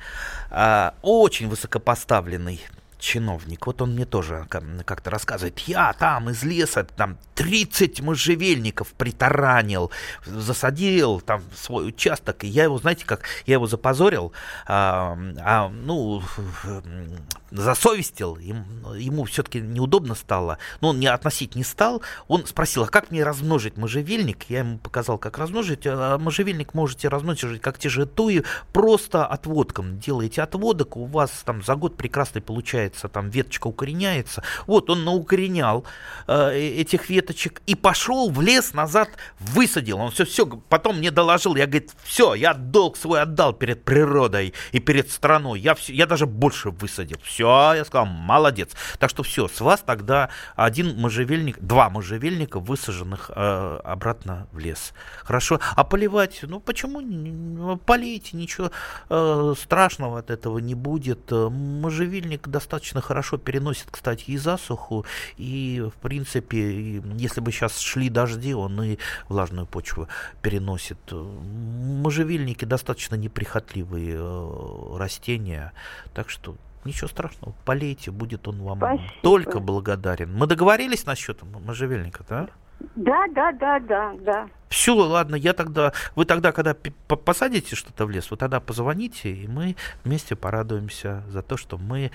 э, 0.51 0.91
очень 1.01 1.49
высокопоставленный 1.49 2.61
чиновник, 3.01 3.67
вот 3.67 3.83
он 3.83 3.95
мне 3.95 4.05
тоже 4.05 4.47
как-то 4.49 5.11
рассказывает, 5.11 5.59
я 5.61 5.93
там 5.95 6.31
из 6.31 6.43
леса 6.45 6.85
там 6.85 7.17
30 7.35 8.01
можжевельников 8.03 8.93
притаранил, 8.93 9.91
засадил 10.25 11.21
там 11.21 11.43
свой 11.57 11.89
участок, 11.89 12.45
и 12.45 12.47
я 12.47 12.65
его, 12.65 12.79
знаете, 12.79 13.07
как 13.07 13.23
я 13.47 13.55
его 13.55 13.67
запозорил, 13.67 14.33
а, 14.67 15.19
а, 15.43 15.69
ну, 15.69 16.23
засовестил, 17.51 18.37
ему, 18.37 19.25
все-таки 19.25 19.61
неудобно 19.61 20.15
стало, 20.15 20.59
но 20.81 20.91
он 20.91 21.01
не 21.01 21.07
относить 21.07 21.55
не 21.55 21.65
стал, 21.65 22.03
он 22.29 22.47
спросил, 22.47 22.85
а 22.85 22.89
как 22.89 23.11
мне 23.11 23.25
размножить 23.25 23.77
можжевельник? 23.77 24.45
Я 24.49 24.61
ему 24.61 24.79
показал, 24.79 25.19
как 25.19 25.39
размножить, 25.39 25.87
а 25.87 26.19
можжевельник 26.19 26.75
можете 26.75 27.09
размножить 27.09 27.61
как 27.61 27.79
те 27.79 27.89
же 27.89 28.07
туи, 28.07 28.45
просто 28.73 29.27
отводком, 29.27 29.99
делаете 29.99 30.43
отводок, 30.43 30.97
у 30.97 31.07
вас 31.07 31.43
там 31.45 31.63
за 31.63 31.75
год 31.75 31.97
прекрасно 31.97 32.41
получается, 32.41 33.09
там 33.09 33.31
веточка 33.31 33.67
укореняется, 33.67 34.43
вот 34.67 34.91
он 34.91 35.05
наукоренял 35.05 35.85
э, 36.27 36.51
э 36.53 36.81
этих 36.81 37.11
веточек 37.11 37.63
и 37.67 37.75
пошел 37.75 38.31
в 38.31 38.41
лес 38.41 38.75
назад, 38.75 39.11
высадил, 39.39 39.99
он 39.99 40.11
все, 40.11 40.25
все, 40.25 40.47
потом 40.47 40.99
мне 40.99 41.11
доложил, 41.11 41.57
я, 41.57 41.67
говорит, 41.67 41.93
все, 42.03 42.35
я 42.35 42.55
долг 42.55 42.97
свой 42.97 43.21
отдал 43.23 43.53
перед 43.53 43.85
природой 43.85 44.55
и 44.73 44.79
перед 44.79 45.11
страной, 45.11 45.61
я, 45.61 45.75
все, 45.75 45.93
я 45.93 46.07
даже 46.07 46.27
больше 46.27 46.71
высадил, 46.71 47.19
все 47.23 47.40
все, 47.41 47.75
я 47.75 47.85
сказал, 47.85 48.07
молодец. 48.07 48.71
Так 48.99 49.09
что 49.09 49.23
все, 49.23 49.49
с 49.49 49.61
вас 49.61 49.81
тогда 49.81 50.29
один 50.57 50.97
можжевельник, 50.97 51.59
два 51.61 51.89
можжевельника, 51.89 52.61
высаженных 52.61 53.31
э, 53.35 53.81
обратно 53.85 54.47
в 54.53 54.59
лес. 54.59 54.93
Хорошо. 55.25 55.59
А 55.75 55.85
поливать, 55.85 56.41
ну 56.43 56.61
почему 56.61 57.01
не 57.01 57.79
полейте, 57.79 58.37
ничего 58.37 58.71
э, 59.09 59.55
страшного 59.59 60.19
от 60.19 60.31
этого 60.31 60.59
не 60.59 60.75
будет. 60.75 61.31
Можжевельник 61.31 62.47
достаточно 62.49 63.01
хорошо 63.01 63.39
переносит, 63.39 63.87
кстати, 63.91 64.25
и 64.27 64.37
засуху, 64.37 65.07
и 65.39 65.83
в 65.97 65.99
принципе, 66.01 67.03
если 67.17 67.41
бы 67.41 67.53
сейчас 67.53 67.79
шли 67.79 68.11
дожди, 68.11 68.53
он 68.55 68.83
и 68.83 68.99
влажную 69.29 69.67
почву 69.67 70.09
переносит. 70.43 70.99
Можжевельники 71.11 72.67
достаточно 72.67 73.15
неприхотливые 73.15 74.17
э, 74.19 74.97
растения, 74.99 75.73
так 76.13 76.29
что 76.29 76.57
Ничего 76.85 77.09
страшного, 77.09 77.55
полейте, 77.65 78.11
будет 78.11 78.49
он 78.49 78.63
вам 78.63 78.79
Спасибо. 78.79 79.13
только 79.23 79.61
благодарен. 79.61 80.33
Мы 80.35 80.47
договорились 80.47 81.05
насчет 81.05 81.43
можжевельника, 81.43 82.25
да? 82.29 82.49
Да, 82.97 83.27
да, 83.35 83.53
да, 83.53 83.79
да, 83.81 84.15
да. 84.21 84.49
Все, 84.71 84.95
ладно, 84.95 85.35
я 85.35 85.53
тогда, 85.53 85.93
вы 86.15 86.25
тогда, 86.25 86.53
когда 86.53 86.77
посадите 87.09 87.75
что-то 87.75 88.07
в 88.07 88.11
лес, 88.11 88.31
вы 88.31 88.37
тогда 88.37 88.61
позвоните, 88.61 89.33
и 89.33 89.49
мы 89.49 89.75
вместе 90.05 90.37
порадуемся 90.37 91.25
за 91.29 91.43
то, 91.43 91.57
что 91.57 91.77
мы 91.77 92.13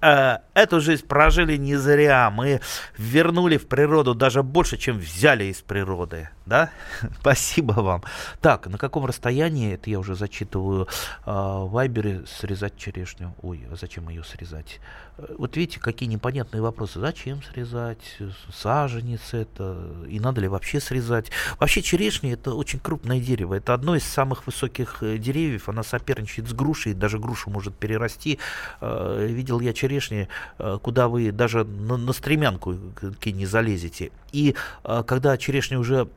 э, 0.00 0.38
эту 0.52 0.80
жизнь 0.80 1.06
прожили 1.06 1.56
не 1.56 1.76
зря, 1.76 2.28
мы 2.30 2.60
вернули 2.98 3.56
в 3.56 3.68
природу 3.68 4.16
даже 4.16 4.42
больше, 4.42 4.78
чем 4.78 4.98
взяли 4.98 5.44
из 5.44 5.62
природы, 5.62 6.28
да? 6.44 6.70
Спасибо 7.20 7.74
вам. 7.74 8.02
Так, 8.40 8.66
на 8.66 8.78
каком 8.78 9.06
расстоянии, 9.06 9.74
это 9.74 9.88
я 9.88 10.00
уже 10.00 10.16
зачитываю, 10.16 10.88
э, 11.24 11.30
Вайбере 11.30 12.24
срезать 12.26 12.76
черешню? 12.76 13.32
Ой, 13.42 13.64
а 13.70 13.76
зачем 13.76 14.08
ее 14.08 14.24
срезать? 14.24 14.80
Э, 15.18 15.34
вот 15.38 15.56
видите, 15.56 15.78
какие 15.78 16.08
непонятные 16.08 16.62
вопросы. 16.62 16.98
Зачем 16.98 17.44
срезать? 17.44 18.18
Саженец 18.52 19.34
это? 19.34 20.04
И 20.08 20.18
надо 20.18 20.40
ли 20.40 20.48
вообще 20.48 20.80
срезать? 20.80 21.30
Вообще 21.60 21.82
черешня 21.92 22.32
это 22.32 22.54
очень 22.54 22.78
крупное 22.78 23.20
дерево. 23.20 23.52
Это 23.52 23.74
одно 23.74 23.94
из 23.94 24.04
самых 24.04 24.46
высоких 24.46 25.02
э, 25.02 25.18
деревьев. 25.18 25.68
Она 25.68 25.82
соперничает 25.82 26.48
с 26.48 26.54
грушей. 26.54 26.94
Даже 26.94 27.18
грушу 27.18 27.50
может 27.50 27.74
перерасти. 27.74 28.38
Э, 28.80 29.26
видел 29.28 29.60
я 29.60 29.74
черешни, 29.74 30.28
э, 30.58 30.78
куда 30.82 31.08
вы 31.08 31.32
даже 31.32 31.64
на, 31.64 31.98
на 31.98 32.12
стремянку 32.14 32.76
не 33.26 33.44
залезете. 33.46 34.10
И 34.32 34.54
когда 34.82 35.36
черешня 35.36 35.78
уже 35.78 36.08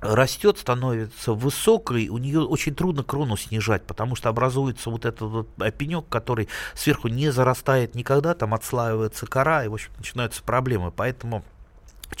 растет, 0.00 0.58
становится 0.58 1.32
высокой, 1.32 2.08
у 2.08 2.18
нее 2.18 2.40
очень 2.42 2.74
трудно 2.74 3.02
крону 3.02 3.36
снижать, 3.36 3.82
потому 3.84 4.14
что 4.14 4.28
образуется 4.28 4.90
вот 4.90 5.04
этот 5.04 5.22
вот 5.22 5.48
пенек, 5.76 6.04
который 6.08 6.48
сверху 6.74 7.08
не 7.08 7.30
зарастает 7.30 7.94
никогда, 7.94 8.34
там 8.34 8.54
отслаивается 8.54 9.26
кора, 9.26 9.64
и, 9.64 9.68
в 9.68 9.74
общем, 9.74 9.90
начинаются 9.98 10.42
проблемы. 10.42 10.92
Поэтому 10.92 11.44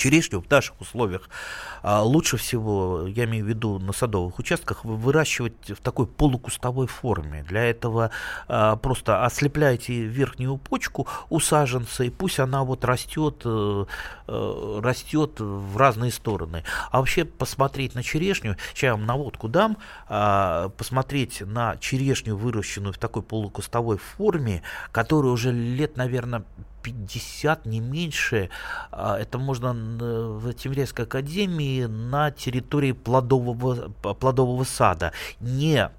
Черешню 0.04 0.42
в 0.42 0.50
наших 0.50 0.78
условиях 0.82 1.30
а, 1.82 2.02
лучше 2.02 2.36
всего, 2.36 3.06
я 3.06 3.24
имею 3.24 3.46
в 3.46 3.48
виду 3.48 3.78
на 3.78 3.94
садовых 3.94 4.38
участках, 4.38 4.84
выращивать 4.84 5.70
в 5.70 5.76
такой 5.76 6.06
полукустовой 6.06 6.88
форме. 6.88 7.42
Для 7.48 7.64
этого 7.64 8.10
а, 8.46 8.76
просто 8.76 9.24
ослепляйте 9.24 10.04
верхнюю 10.04 10.58
почку 10.58 11.08
у 11.30 11.40
саженца, 11.40 12.04
и 12.04 12.10
пусть 12.10 12.38
она 12.38 12.64
вот 12.64 12.84
растет, 12.84 13.42
э, 13.46 13.86
э, 14.28 14.80
растет 14.82 15.40
в 15.40 15.76
разные 15.78 16.12
стороны. 16.12 16.64
А 16.90 16.98
вообще 16.98 17.24
посмотреть 17.24 17.94
на 17.94 18.02
черешню, 18.02 18.56
сейчас 18.74 18.82
я 18.82 18.92
вам 18.96 19.06
наводку 19.06 19.48
дам, 19.48 19.78
а, 20.06 20.68
посмотреть 20.68 21.40
на 21.40 21.78
черешню, 21.78 22.36
выращенную 22.36 22.92
в 22.92 22.98
такой 22.98 23.22
полукустовой 23.22 23.96
форме, 23.96 24.62
которая 24.92 25.32
уже 25.32 25.50
лет, 25.50 25.96
наверное, 25.96 26.44
50, 26.84 27.66
не 27.66 27.80
меньше. 27.80 28.50
А, 28.92 29.18
это 29.18 29.38
можно 29.38 29.72
в 29.72 30.52
Тимирязевской 30.52 31.06
академии 31.06 31.86
на 31.86 32.30
территории 32.30 32.92
плодового, 32.92 33.90
плодового 34.20 34.64
сада. 34.64 35.12
Не 35.40 35.90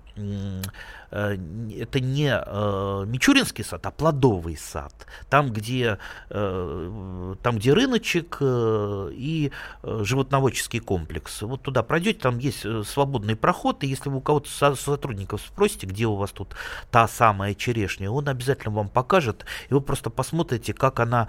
это 1.11 1.99
не 1.99 2.29
э, 2.29 3.03
Мичуринский 3.07 3.63
сад, 3.63 3.85
а 3.85 3.91
плодовый 3.91 4.57
сад. 4.57 4.93
Там, 5.29 5.51
где, 5.51 5.97
э, 6.29 7.35
там, 7.41 7.57
где 7.57 7.73
рыночек 7.73 8.37
и 8.41 9.51
животноводческий 9.83 10.79
комплекс. 10.79 11.41
Вот 11.41 11.61
туда 11.61 11.83
пройдете, 11.83 12.19
там 12.19 12.39
есть 12.39 12.65
свободный 12.85 13.35
проход, 13.35 13.83
и 13.83 13.87
если 13.87 14.09
вы 14.09 14.17
у 14.17 14.21
кого-то 14.21 14.75
сотрудников 14.75 15.41
спросите, 15.41 15.87
где 15.87 16.05
у 16.05 16.15
вас 16.15 16.31
тут 16.31 16.55
та 16.91 17.07
самая 17.07 17.53
черешня, 17.53 18.11
он 18.11 18.27
обязательно 18.27 18.75
вам 18.75 18.89
покажет, 18.89 19.45
и 19.69 19.73
вы 19.73 19.81
просто 19.81 20.09
посмотрите, 20.09 20.73
как 20.73 20.99
она 20.99 21.27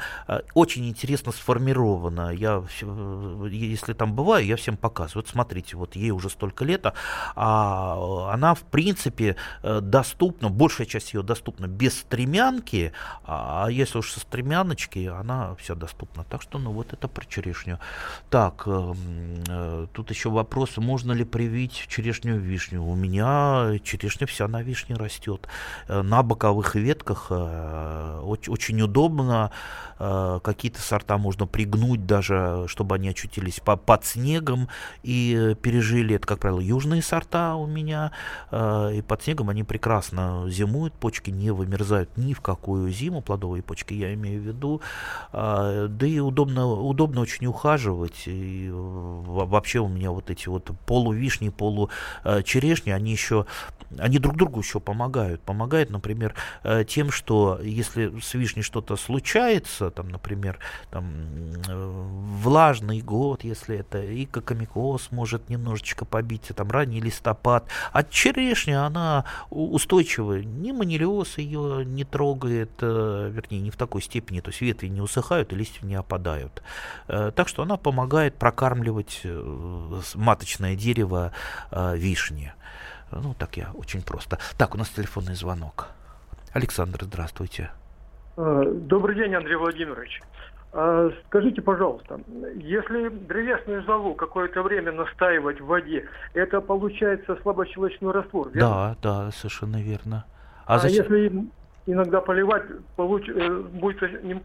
очень 0.55 0.89
интересно 0.89 1.33
сформирована. 1.33 2.31
Я, 2.31 2.65
если 3.51 3.93
там 3.93 4.15
бываю, 4.15 4.45
я 4.45 4.57
всем 4.57 4.77
показываю. 4.77 5.25
Вот 5.25 5.29
смотрите, 5.29 5.77
вот 5.77 5.97
ей 5.97 6.11
уже 6.11 6.31
столько 6.31 6.65
лет, 6.65 6.87
а 7.35 8.31
она, 8.33 8.55
в 8.55 8.63
принципе, 8.63 9.37
доступна, 9.81 10.49
большая 10.49 10.87
часть 10.87 11.15
ее 11.15 11.23
доступна 11.23 11.67
без 11.67 11.99
стремянки, 11.99 12.93
а 13.25 13.67
если 13.71 13.99
уж 13.99 14.13
со 14.13 14.21
стремяночки, 14.21 15.07
она 15.07 15.55
вся 15.57 15.75
доступна. 15.75 16.25
Так 16.25 16.43
что, 16.43 16.59
ну 16.59 16.73
вот 16.73 16.93
это 16.93 17.09
про 17.09 17.25
черешню. 17.25 17.79
Так, 18.31 18.65
э, 18.67 18.95
э, 19.49 19.87
тут 19.93 20.11
еще 20.11 20.31
вопрос, 20.31 20.77
можно 20.77 21.13
ли 21.13 21.25
привить 21.25 21.87
черешню 21.89 22.39
вишню? 22.39 22.83
У 22.83 22.95
меня 22.95 23.79
черешня 23.83 24.27
вся 24.27 24.49
на 24.49 24.63
вишне 24.63 24.97
растет. 24.97 25.49
Э, 25.89 26.03
на 26.03 26.23
боковых 26.23 26.75
ветках 26.75 27.27
э, 27.31 28.21
очень, 28.23 28.83
удобно. 28.83 29.51
Э, 29.99 30.41
какие-то 30.43 30.81
сорта 30.81 31.19
можно 31.19 31.47
пригнуть 31.47 32.07
даже, 32.07 32.65
чтобы 32.69 32.97
они 32.97 33.09
очутились 33.09 33.61
по, 33.61 33.77
под 33.77 34.05
снегом 34.05 34.69
и 35.03 35.57
пережили. 35.63 36.17
Это, 36.17 36.27
как 36.27 36.39
правило, 36.41 36.61
южные 36.61 37.03
сорта 37.03 37.57
у 37.57 37.67
меня. 37.67 38.13
Э, 38.51 38.93
и 38.95 39.03
под 39.03 39.23
снегом 39.23 39.49
они 39.51 39.56
прекрасно 39.63 40.45
зимуют, 40.49 40.95
почки 40.95 41.31
не 41.31 41.51
вымерзают 41.51 42.17
ни 42.17 42.33
в 42.33 42.41
какую 42.41 42.91
зиму, 42.91 43.23
плодовые 43.23 43.63
почки 43.63 43.95
я 43.95 44.15
имею 44.15 44.41
в 44.41 44.45
виду, 44.45 44.81
а, 45.33 45.89
да 45.89 46.07
и 46.07 46.19
удобно, 46.19 46.67
удобно 46.67 47.21
очень 47.21 47.47
ухаживать, 47.47 48.25
и 48.27 48.71
вообще 48.73 49.81
у 49.81 49.89
меня 49.89 50.11
вот 50.11 50.31
эти 50.31 50.49
вот 50.49 50.71
полувишни, 50.87 51.49
получерешни, 51.49 52.91
они 52.91 53.13
еще, 53.13 53.47
они 53.99 54.19
друг 54.19 54.37
другу 54.37 54.61
еще 54.61 54.81
помогают, 54.81 55.41
помогают, 55.43 55.91
например, 55.91 56.35
э, 56.63 56.85
тем, 56.85 57.11
что 57.11 57.61
если 57.63 58.19
с 58.21 58.35
вишней 58.35 58.63
что-то 58.63 58.97
случается, 58.97 59.91
там, 59.91 60.09
например, 60.09 60.59
там, 60.91 61.07
э, 61.69 62.05
влажный 62.43 63.01
год, 63.01 63.45
если 63.45 63.79
это 63.79 64.03
и 64.03 64.27
кокомикоз 64.27 65.11
может 65.11 65.49
немножечко 65.49 66.05
побить, 66.05 66.51
там, 66.55 66.71
ранний 66.71 67.01
листопад, 67.01 67.69
а 67.93 68.03
черешня, 68.03 68.85
она 68.87 69.25
устойчивая. 69.51 70.43
Ни 70.43 70.73
манилиоз 70.73 71.39
ее 71.39 71.85
не 71.85 72.05
трогает, 72.05 72.71
э, 72.81 73.31
вернее, 73.33 73.61
не 73.61 73.71
в 73.71 73.77
такой 73.77 74.03
степени, 74.03 74.41
то 74.41 74.51
есть 74.51 74.61
ветви 74.61 74.89
не 74.89 75.01
усыхают 75.01 75.53
и 75.53 75.57
листья 75.57 75.87
не 75.87 75.95
опадают. 75.95 76.63
Э, 77.09 77.31
так 77.35 77.49
что 77.49 77.63
она 77.63 77.77
помогает 77.77 78.37
прокармливать 78.37 79.21
э, 79.25 80.01
маточное 80.15 80.77
дерево 80.77 81.33
вишни. 81.71 82.53
Ну, 83.11 83.35
так 83.35 83.57
я 83.57 83.71
очень 83.75 84.03
просто. 84.03 84.39
Так, 84.59 84.75
у 84.75 84.79
нас 84.79 84.89
телефонный 84.89 85.35
звонок. 85.35 85.89
Александр, 86.53 87.05
здравствуйте. 87.05 87.71
Добрый 88.37 89.17
день, 89.17 89.35
Андрей 89.35 89.57
Владимирович. 89.57 90.21
А, 90.79 91.11
скажите, 91.29 91.63
пожалуйста, 91.63 92.21
если 92.57 93.09
древесную 93.09 93.83
золу 93.85 94.15
какое-то 94.15 94.63
время 94.63 94.93
настаивать 94.93 95.59
в 95.59 95.65
воде, 95.65 96.07
это 96.35 96.61
получается 96.61 97.35
слабощелочной 97.41 98.11
раствор, 98.13 98.51
верно? 98.51 98.95
Да, 99.03 99.25
да, 99.25 99.31
совершенно 99.31 99.83
верно. 99.83 100.27
А, 100.67 100.75
а 100.75 100.79
зачем? 100.81 101.05
если 101.05 101.49
иногда 101.87 102.21
поливать, 102.21 102.65
получ... 102.97 103.29
Э, 103.29 103.61
будет 103.61 103.99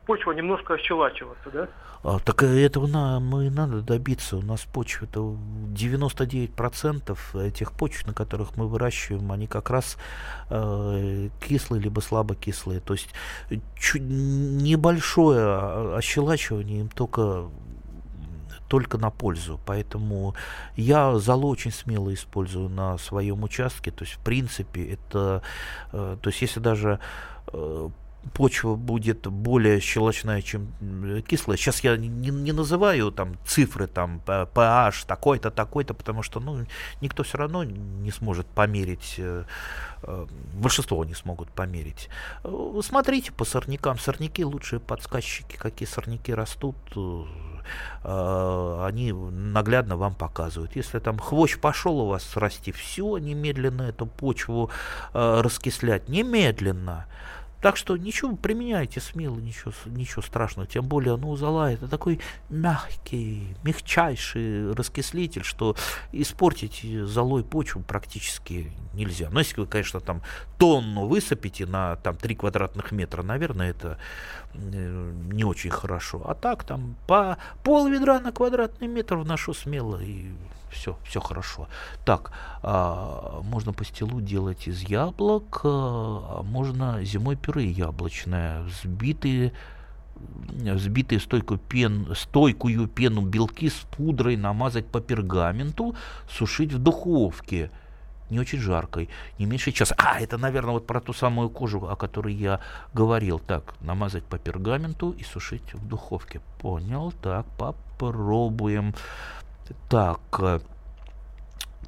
почва 0.06 0.32
немножко 0.32 0.75
ощелачиваться, 0.75 1.49
да? 1.51 1.67
А, 2.04 2.19
так 2.19 2.43
этого 2.43 2.88
нам 2.88 3.41
и 3.41 3.49
надо 3.49 3.82
добиться. 3.82 4.38
У 4.38 4.41
нас 4.41 4.62
почва, 4.62 5.06
это 5.06 5.19
99% 5.19 7.17
этих 7.45 7.71
почв, 7.73 8.08
на 8.08 8.13
которых 8.13 8.56
мы 8.58 8.67
выращиваем, 8.67 9.32
они 9.32 9.47
как 9.47 9.69
раз 9.69 9.97
э, 10.49 11.30
кислые, 11.41 11.82
либо 11.82 11.99
слабокислые. 11.99 12.80
То 12.80 12.93
есть 12.93 13.10
чуть 13.77 14.04
небольшое 14.04 15.97
ощелачивание 15.97 16.82
им 16.82 16.89
только 16.89 17.49
только 18.71 18.97
на 18.97 19.10
пользу. 19.10 19.60
Поэтому 19.65 20.34
я 20.77 21.17
золу 21.17 21.49
очень 21.49 21.71
смело 21.71 22.13
использую 22.13 22.69
на 22.69 22.97
своем 22.97 23.43
участке. 23.43 23.91
То 23.91 24.06
есть, 24.06 24.15
в 24.15 24.23
принципе, 24.23 24.93
это... 24.93 25.41
Э, 25.91 26.15
то 26.21 26.30
есть, 26.30 26.41
если 26.41 26.62
даже 26.62 27.01
почва 28.34 28.75
будет 28.75 29.27
более 29.27 29.80
щелочная, 29.80 30.41
чем 30.41 30.67
кислая. 31.27 31.58
Сейчас 31.58 31.84
я 31.84 31.97
не, 31.97 32.08
не 32.08 32.51
называю 32.51 33.12
там 33.12 33.36
цифры, 33.45 33.88
там 33.88 34.21
pH 34.25 35.06
такой-то, 35.08 35.51
такой-то, 35.51 35.93
потому 35.93 36.23
что 36.23 36.39
ну, 36.39 36.65
никто 37.01 37.23
все 37.23 37.38
равно 37.38 37.63
не 37.63 38.12
сможет 38.12 38.47
померить, 38.47 39.15
э, 39.17 39.43
э, 40.04 40.27
большинство 40.54 41.04
не 41.04 41.15
смогут 41.15 41.49
померить. 41.49 42.10
Э, 42.43 42.80
смотрите 42.84 43.32
по 43.32 43.45
сорнякам. 43.45 43.97
Сорняки 43.97 44.45
лучшие 44.45 44.80
подсказчики, 44.80 45.56
какие 45.58 45.88
сорняки 45.88 46.34
растут, 46.34 46.75
они 48.04 49.12
наглядно 49.13 49.97
вам 49.97 50.15
показывают. 50.15 50.76
Если 50.76 51.00
там 51.00 51.19
хвощ 51.19 51.58
пошел 51.58 52.00
у 52.00 52.08
вас 52.08 52.36
расти, 52.36 52.71
все, 52.71 53.17
немедленно 53.17 53.84
эту 53.84 54.06
почву 54.06 54.69
раскислять, 55.13 56.10
немедленно. 56.10 57.06
Так 57.62 57.78
что 57.78 57.95
ничего, 57.95 58.36
применяйте 58.36 59.00
смело, 59.00 59.38
ничего, 59.38 59.71
ничего 59.86 60.24
страшного. 60.24 60.67
Тем 60.67 60.86
более, 60.86 61.15
ну, 61.15 61.36
зола 61.36 61.71
это 61.71 61.88
такой 61.88 62.19
мягкий, 62.50 63.56
мягчайший 63.63 64.74
раскислитель, 64.74 65.43
что 65.43 65.76
испортить 66.12 66.84
золой 67.06 67.43
почву 67.43 67.84
практически 67.84 68.71
нельзя. 68.93 69.30
Но 69.30 69.39
если 69.39 69.62
вы, 69.62 69.67
конечно, 69.67 70.00
там 70.00 70.24
тонну 70.58 71.06
высыпите 71.06 71.67
на 71.67 71.97
там 71.97 72.15
3 72.15 72.36
квадратных 72.36 72.91
метра, 72.91 73.21
наверное, 73.21 73.69
это 73.69 74.00
э, 74.54 75.12
не 75.32 75.43
очень 75.43 75.69
хорошо. 75.69 76.24
А 76.26 76.34
так 76.34 76.63
там 76.63 76.95
по 77.08 77.38
пол 77.63 77.88
ведра 77.88 78.19
на 78.19 78.32
квадратный 78.32 78.88
метр 78.88 79.17
вношу 79.17 79.54
смело 79.54 80.02
и 80.02 80.32
все, 80.71 80.97
все 81.03 81.19
хорошо. 81.19 81.67
Так, 82.05 82.31
а, 82.63 83.41
можно 83.43 83.73
пастилу 83.73 84.21
делать 84.21 84.67
из 84.67 84.81
яблок, 84.81 85.62
а 85.63 86.41
можно 86.43 87.03
зимой 87.03 87.36
пюре 87.36 87.69
яблочное, 87.69 88.63
взбитые 88.63 89.53
взбитые 90.15 91.19
стойку 91.19 91.57
пен, 91.57 92.13
стойкую 92.15 92.88
пену 92.88 93.21
белки 93.21 93.69
с 93.69 93.86
пудрой 93.97 94.38
намазать 94.38 94.86
по 94.86 95.01
пергаменту, 95.01 95.95
сушить 96.29 96.73
в 96.73 96.77
духовке 96.77 97.71
не 98.31 98.39
очень 98.39 98.60
жаркой, 98.60 99.10
не 99.38 99.45
меньше 99.45 99.71
часа. 99.71 99.93
А, 99.97 100.19
это, 100.19 100.38
наверное, 100.38 100.73
вот 100.73 100.88
про 100.88 101.01
ту 101.01 101.13
самую 101.13 101.49
кожу, 101.49 101.86
о 101.88 101.95
которой 101.95 102.34
я 102.34 102.62
говорил. 102.93 103.39
Так, 103.39 103.75
намазать 103.81 104.23
по 104.23 104.39
пергаменту 104.39 105.12
и 105.12 105.23
сушить 105.23 105.73
в 105.73 105.86
духовке. 105.86 106.41
Понял, 106.60 107.12
так, 107.21 107.45
попробуем. 107.57 108.95
Так, 109.89 110.21
э, 110.39 110.60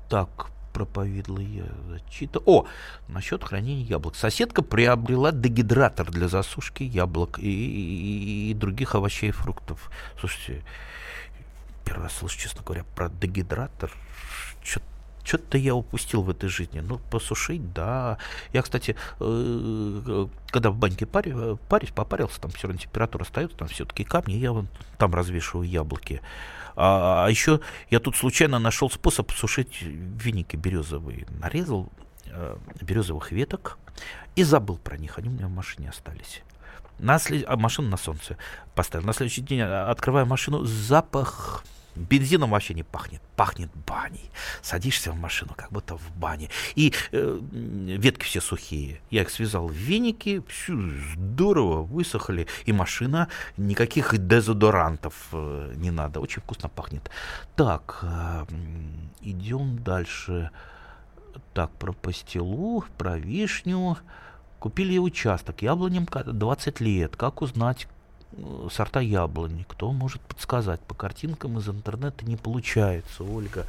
так, 0.09 0.51
проповедла 0.73 1.39
я 1.39 1.65
зачитал. 1.89 2.41
О, 2.45 2.65
насчет 3.07 3.43
хранения 3.43 3.85
яблок. 3.85 4.15
Соседка 4.15 4.61
приобрела 4.61 5.31
дегидратор 5.31 6.09
для 6.11 6.27
засушки 6.27 6.83
яблок 6.83 7.39
и, 7.39 7.49
и, 7.49 8.51
и 8.51 8.53
других 8.53 8.95
овощей 8.95 9.29
и 9.29 9.31
фруктов. 9.31 9.91
Слушайте, 10.19 10.63
первый 11.85 12.03
раз 12.03 12.13
слышу, 12.17 12.39
честно 12.39 12.63
говоря, 12.63 12.83
про 12.95 13.09
дегидратор. 13.09 13.91
Что-то 14.61 14.85
что-то 15.23 15.57
я 15.57 15.73
упустил 15.73 16.21
в 16.21 16.29
этой 16.29 16.49
жизни. 16.49 16.81
Ну, 16.81 16.99
посушить, 17.09 17.71
да. 17.71 18.17
Я, 18.51 18.61
кстати, 18.61 18.97
э, 19.21 20.27
когда 20.49 20.69
в 20.69 20.75
баньке 20.75 21.05
парю, 21.05 21.57
парюсь, 21.69 21.91
попарился, 21.91 22.41
там 22.41 22.51
все 22.51 22.67
равно 22.67 22.81
температура 22.81 23.23
остается, 23.23 23.57
там 23.57 23.69
все-таки 23.69 24.03
камни, 24.03 24.33
я 24.33 24.51
вон 24.51 24.67
там 24.97 25.15
развешиваю 25.15 25.67
яблоки. 25.67 26.21
А, 26.75 27.25
а 27.25 27.29
еще 27.29 27.59
я 27.89 27.99
тут 27.99 28.15
случайно 28.15 28.59
нашел 28.59 28.89
способ 28.89 29.31
сушить 29.31 29.81
веники 29.81 30.55
березовые. 30.55 31.27
Нарезал 31.39 31.89
э, 32.27 32.57
березовых 32.81 33.31
веток 33.31 33.77
и 34.35 34.43
забыл 34.43 34.77
про 34.77 34.97
них. 34.97 35.17
Они 35.17 35.29
у 35.29 35.31
меня 35.31 35.47
в 35.47 35.51
машине 35.51 35.89
остались. 35.89 36.41
На 36.99 37.19
след... 37.19 37.45
а, 37.47 37.57
машину 37.57 37.89
на 37.89 37.97
солнце 37.97 38.37
поставил. 38.75 39.05
На 39.05 39.13
следующий 39.13 39.41
день 39.41 39.61
а, 39.61 39.89
открываю 39.89 40.25
машину, 40.25 40.63
запах 40.63 41.63
Бензином 41.95 42.51
вообще 42.51 42.73
не 42.73 42.83
пахнет, 42.83 43.21
пахнет 43.35 43.69
баней. 43.87 44.31
Садишься 44.61 45.11
в 45.11 45.15
машину, 45.15 45.53
как 45.55 45.71
будто 45.71 45.97
в 45.97 46.11
бане. 46.17 46.49
И 46.75 46.93
э, 47.11 47.39
ветки 47.51 48.23
все 48.23 48.41
сухие. 48.41 49.01
Я 49.09 49.21
их 49.21 49.29
связал 49.29 49.67
в 49.67 49.73
веники, 49.73 50.41
все 50.47 50.73
здорово 51.13 51.83
высохли. 51.83 52.47
И 52.65 52.73
машина, 52.73 53.27
никаких 53.57 54.17
дезодорантов 54.17 55.29
э, 55.31 55.73
не 55.75 55.91
надо. 55.91 56.19
Очень 56.19 56.41
вкусно 56.41 56.69
пахнет. 56.69 57.09
Так, 57.55 57.99
э, 58.01 58.45
идем 59.21 59.83
дальше. 59.83 60.51
Так, 61.53 61.71
про 61.71 61.93
пастилу, 61.93 62.83
про 62.97 63.17
вишню. 63.17 63.97
Купили 64.59 64.97
участок 64.97 65.61
яблоням 65.61 66.05
20 66.05 66.79
лет. 66.79 67.15
Как 67.15 67.41
узнать, 67.41 67.87
сорта 68.71 68.99
яблони. 68.99 69.65
Кто 69.67 69.91
может 69.91 70.21
подсказать? 70.21 70.79
По 70.81 70.95
картинкам 70.95 71.57
из 71.59 71.67
интернета 71.69 72.25
не 72.25 72.37
получается, 72.37 73.23
Ольга. 73.23 73.65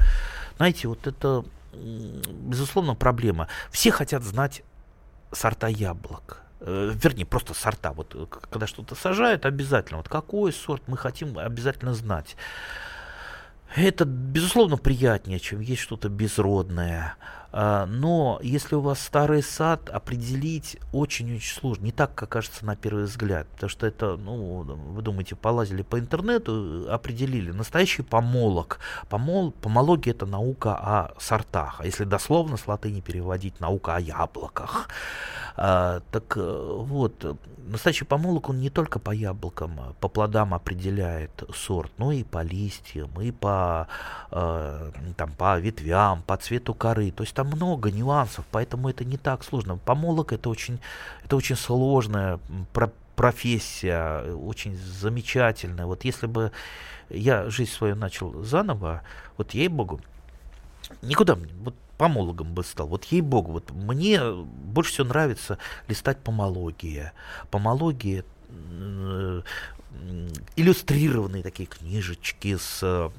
Знаете, 0.56 0.88
вот 0.88 1.06
это, 1.06 1.44
безусловно, 1.72 2.94
проблема. 2.94 3.48
Все 3.70 3.90
хотят 3.90 4.22
знать 4.22 4.62
сорта 5.32 5.68
яблок. 5.68 6.42
Э, 6.60 6.92
вернее, 6.94 7.26
просто 7.26 7.54
сорта. 7.54 7.92
Вот 7.92 8.14
э, 8.14 8.26
когда 8.26 8.66
что-то 8.66 8.94
сажают, 8.94 9.46
обязательно. 9.46 9.98
Вот 9.98 10.08
какой 10.08 10.52
сорт 10.52 10.82
мы 10.86 10.96
хотим 10.96 11.38
обязательно 11.38 11.94
знать. 11.94 12.36
Это, 13.76 14.04
безусловно, 14.04 14.76
приятнее, 14.76 15.40
чем 15.40 15.60
есть 15.60 15.82
что-то 15.82 16.08
безродное. 16.08 17.16
А, 17.56 17.86
но 17.86 18.40
если 18.42 18.74
у 18.74 18.80
вас 18.80 19.00
старый 19.00 19.40
сад, 19.40 19.88
определить 19.88 20.76
очень-очень 20.92 21.54
сложно. 21.60 21.84
Не 21.84 21.92
так, 21.92 22.12
как 22.12 22.30
кажется 22.30 22.66
на 22.66 22.74
первый 22.74 23.04
взгляд. 23.04 23.46
Потому 23.54 23.70
что 23.70 23.86
это, 23.86 24.16
ну, 24.16 24.62
вы 24.64 25.02
думаете, 25.02 25.36
полазили 25.36 25.82
по 25.82 26.00
интернету, 26.00 26.86
определили. 26.90 27.52
Настоящий 27.52 28.02
помолог. 28.02 28.80
Помол, 29.08 29.52
помология 29.52 30.12
это 30.12 30.26
наука 30.26 30.74
о 30.74 31.14
сортах. 31.20 31.76
А 31.78 31.86
если 31.86 32.02
дословно 32.02 32.56
с 32.56 32.66
латыни 32.66 33.00
переводить, 33.00 33.60
наука 33.60 33.94
о 33.94 34.00
яблоках. 34.00 34.88
А, 35.56 36.00
так 36.10 36.36
э, 36.36 36.40
вот, 36.40 37.24
настоящий 37.68 38.04
помолог, 38.04 38.48
он 38.48 38.60
не 38.60 38.70
только 38.70 38.98
по 38.98 39.12
яблокам, 39.12 39.78
а 39.78 39.92
по 40.00 40.08
плодам 40.08 40.52
определяет 40.52 41.44
сорт, 41.54 41.92
но 41.98 42.10
и 42.10 42.24
по 42.24 42.42
листьям, 42.42 43.10
и 43.20 43.30
по, 43.30 43.86
э, 44.32 44.90
там, 45.16 45.30
по 45.32 45.58
ветвям, 45.60 46.22
по 46.22 46.36
цвету 46.36 46.74
коры. 46.74 47.12
То 47.12 47.22
есть 47.22 47.34
там 47.34 47.43
много 47.44 47.90
нюансов, 47.90 48.44
поэтому 48.50 48.88
это 48.88 49.04
не 49.04 49.16
так 49.16 49.44
сложно. 49.44 49.76
Помолог 49.76 50.32
это 50.32 50.48
очень, 50.48 50.80
это 51.24 51.36
очень 51.36 51.56
сложная 51.56 52.38
про 52.72 52.90
профессия, 53.16 54.32
очень 54.34 54.76
замечательная. 54.76 55.86
Вот 55.86 56.04
если 56.04 56.26
бы 56.26 56.52
я 57.10 57.48
жизнь 57.50 57.70
свою 57.70 57.94
начал 57.94 58.42
заново, 58.42 59.02
вот 59.36 59.52
ей-богу, 59.52 60.00
никуда 61.02 61.36
мне, 61.36 61.52
вот 61.60 61.74
помологом 61.96 62.54
бы 62.54 62.64
стал. 62.64 62.88
Вот 62.88 63.04
ей-богу, 63.04 63.52
вот 63.52 63.70
мне 63.70 64.20
больше 64.32 64.92
всего 64.92 65.06
нравится 65.08 65.58
листать 65.88 66.18
помология. 66.18 67.12
Помология 67.50 68.24
э, 68.48 69.42
иллюстрированные 70.56 71.42
такие 71.42 71.66
книжечки 71.66 72.56
с 72.56 73.10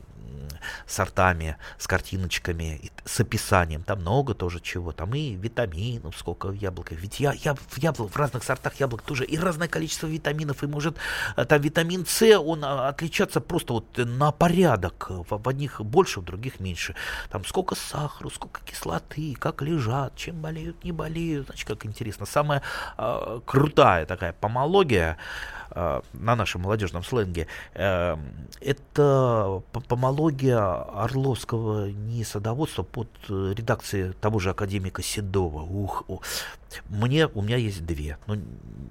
сортами, 0.87 1.57
с 1.77 1.87
картиночками, 1.87 2.91
с 3.05 3.19
описанием. 3.19 3.83
Там 3.83 3.99
много 4.01 4.33
тоже 4.33 4.59
чего. 4.59 4.91
Там 4.91 5.13
и 5.15 5.35
витаминов, 5.35 6.17
сколько 6.17 6.47
в 6.47 6.53
яблоках. 6.53 6.99
Ведь 6.99 7.19
я, 7.19 7.33
я 7.33 7.55
в, 7.55 7.77
яблок, 7.77 8.11
в 8.11 8.17
разных 8.17 8.43
сортах 8.43 8.79
яблок 8.79 9.01
тоже 9.01 9.25
и 9.25 9.37
разное 9.37 9.67
количество 9.67 10.07
витаминов. 10.07 10.63
И 10.63 10.67
может 10.67 10.97
э, 11.37 11.45
там 11.45 11.61
витамин 11.61 12.05
С, 12.05 12.37
он 12.37 12.63
а, 12.63 12.89
отличаться 12.89 13.41
просто 13.41 13.73
вот 13.73 13.97
на 13.97 14.31
порядок. 14.31 15.09
В, 15.09 15.25
в 15.29 15.49
одних 15.49 15.81
больше, 15.81 16.19
в 16.19 16.23
других 16.23 16.59
меньше. 16.59 16.95
Там 17.29 17.45
сколько 17.45 17.75
сахара, 17.75 18.29
сколько 18.29 18.61
кислоты, 18.65 19.35
как 19.39 19.61
лежат, 19.61 20.15
чем 20.15 20.41
болеют, 20.41 20.83
не 20.83 20.91
болеют. 20.91 21.47
Значит, 21.47 21.67
как 21.67 21.85
интересно. 21.85 22.25
Самая 22.25 22.61
э, 22.97 23.39
крутая 23.45 24.05
такая 24.05 24.33
помология 24.33 25.17
на 25.71 26.35
нашем 26.35 26.61
молодежном 26.61 27.03
сленге, 27.03 27.47
это 27.73 29.61
помология 29.87 30.59
Орловского 31.03 31.87
не 31.89 32.23
садоводства 32.23 32.83
под 32.83 33.09
редакцией 33.27 34.13
того 34.13 34.39
же 34.39 34.49
академика 34.49 35.01
Седова. 35.01 35.61
Ух, 35.61 36.03
мне, 36.89 37.27
у 37.27 37.41
меня 37.41 37.57
есть 37.57 37.85
две. 37.85 38.17
Ну, 38.27 38.37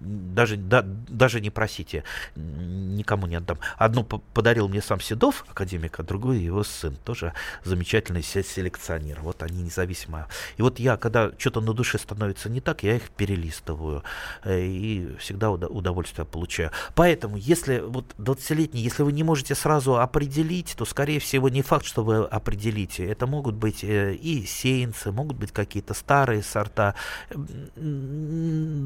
даже, 0.04 0.56
да, 0.56 0.82
даже 0.82 1.40
не 1.40 1.50
просите, 1.50 2.04
никому 2.36 3.26
не 3.26 3.36
отдам. 3.36 3.58
Одну 3.76 4.04
подарил 4.04 4.68
мне 4.68 4.82
сам 4.82 5.00
Седов, 5.00 5.44
академик, 5.50 6.00
а 6.00 6.02
другую 6.02 6.42
его 6.42 6.64
сын, 6.64 6.96
тоже 7.04 7.32
замечательный 7.64 8.22
селекционер. 8.22 9.20
Вот 9.20 9.42
они 9.42 9.62
независимые. 9.62 10.26
И 10.56 10.62
вот 10.62 10.78
я, 10.78 10.96
когда 10.96 11.32
что-то 11.38 11.60
на 11.60 11.72
душе 11.72 11.98
становится 11.98 12.48
не 12.48 12.60
так, 12.60 12.82
я 12.82 12.96
их 12.96 13.10
перелистываю. 13.10 14.02
Э, 14.44 14.60
и 14.60 15.16
всегда 15.18 15.50
удовольствие 15.50 16.24
получаю. 16.24 16.63
Поэтому, 16.94 17.36
если 17.36 17.80
вот 17.80 18.14
20-летний, 18.18 18.80
если 18.80 19.02
вы 19.02 19.12
не 19.12 19.22
можете 19.22 19.54
сразу 19.54 19.98
определить, 19.98 20.74
то, 20.76 20.84
скорее 20.84 21.20
всего, 21.20 21.48
не 21.48 21.62
факт, 21.62 21.84
что 21.84 22.04
вы 22.04 22.24
определите. 22.24 23.06
Это 23.06 23.26
могут 23.26 23.54
быть 23.54 23.84
э, 23.84 24.14
и 24.14 24.44
сеянцы, 24.46 25.12
могут 25.12 25.36
быть 25.36 25.52
какие-то 25.52 25.94
старые 25.94 26.42
сорта 26.42 26.94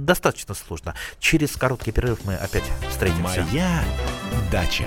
достаточно 0.09 0.55
сложно. 0.55 0.95
Через 1.19 1.57
короткий 1.57 1.93
перерыв 1.93 2.25
мы 2.25 2.35
опять 2.35 2.65
встретимся. 2.89 3.45
Моя 3.51 3.85
дача. 4.51 4.87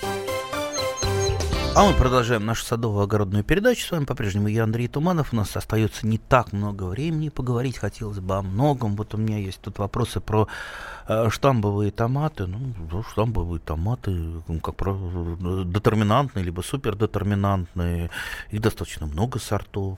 А 1.73 1.85
мы 1.85 1.93
продолжаем 1.93 2.45
нашу 2.45 2.65
садово-огородную 2.65 3.45
передачу. 3.45 3.87
С 3.87 3.91
вами 3.91 4.03
по-прежнему 4.03 4.49
я, 4.49 4.65
Андрей 4.65 4.89
Туманов. 4.89 5.31
У 5.31 5.37
нас 5.37 5.55
остается 5.55 6.05
не 6.05 6.17
так 6.17 6.51
много 6.51 6.83
времени 6.83 7.29
поговорить. 7.29 7.77
Хотелось 7.77 8.19
бы 8.19 8.35
о 8.35 8.41
многом. 8.41 8.97
Вот 8.97 9.13
у 9.13 9.17
меня 9.17 9.37
есть 9.37 9.61
тут 9.61 9.79
вопросы 9.79 10.19
про 10.19 10.49
штамбовые 11.29 11.91
томаты. 11.91 12.47
Ну, 12.47 13.03
штамбовые 13.03 13.59
томаты, 13.59 14.11
ну, 14.11 14.59
как 14.59 14.75
про 14.75 14.93
детерминантные, 14.93 16.43
либо 16.45 16.61
супердетерминантные. 16.61 18.09
Их 18.49 18.61
достаточно 18.61 19.07
много 19.07 19.39
сортов. 19.39 19.97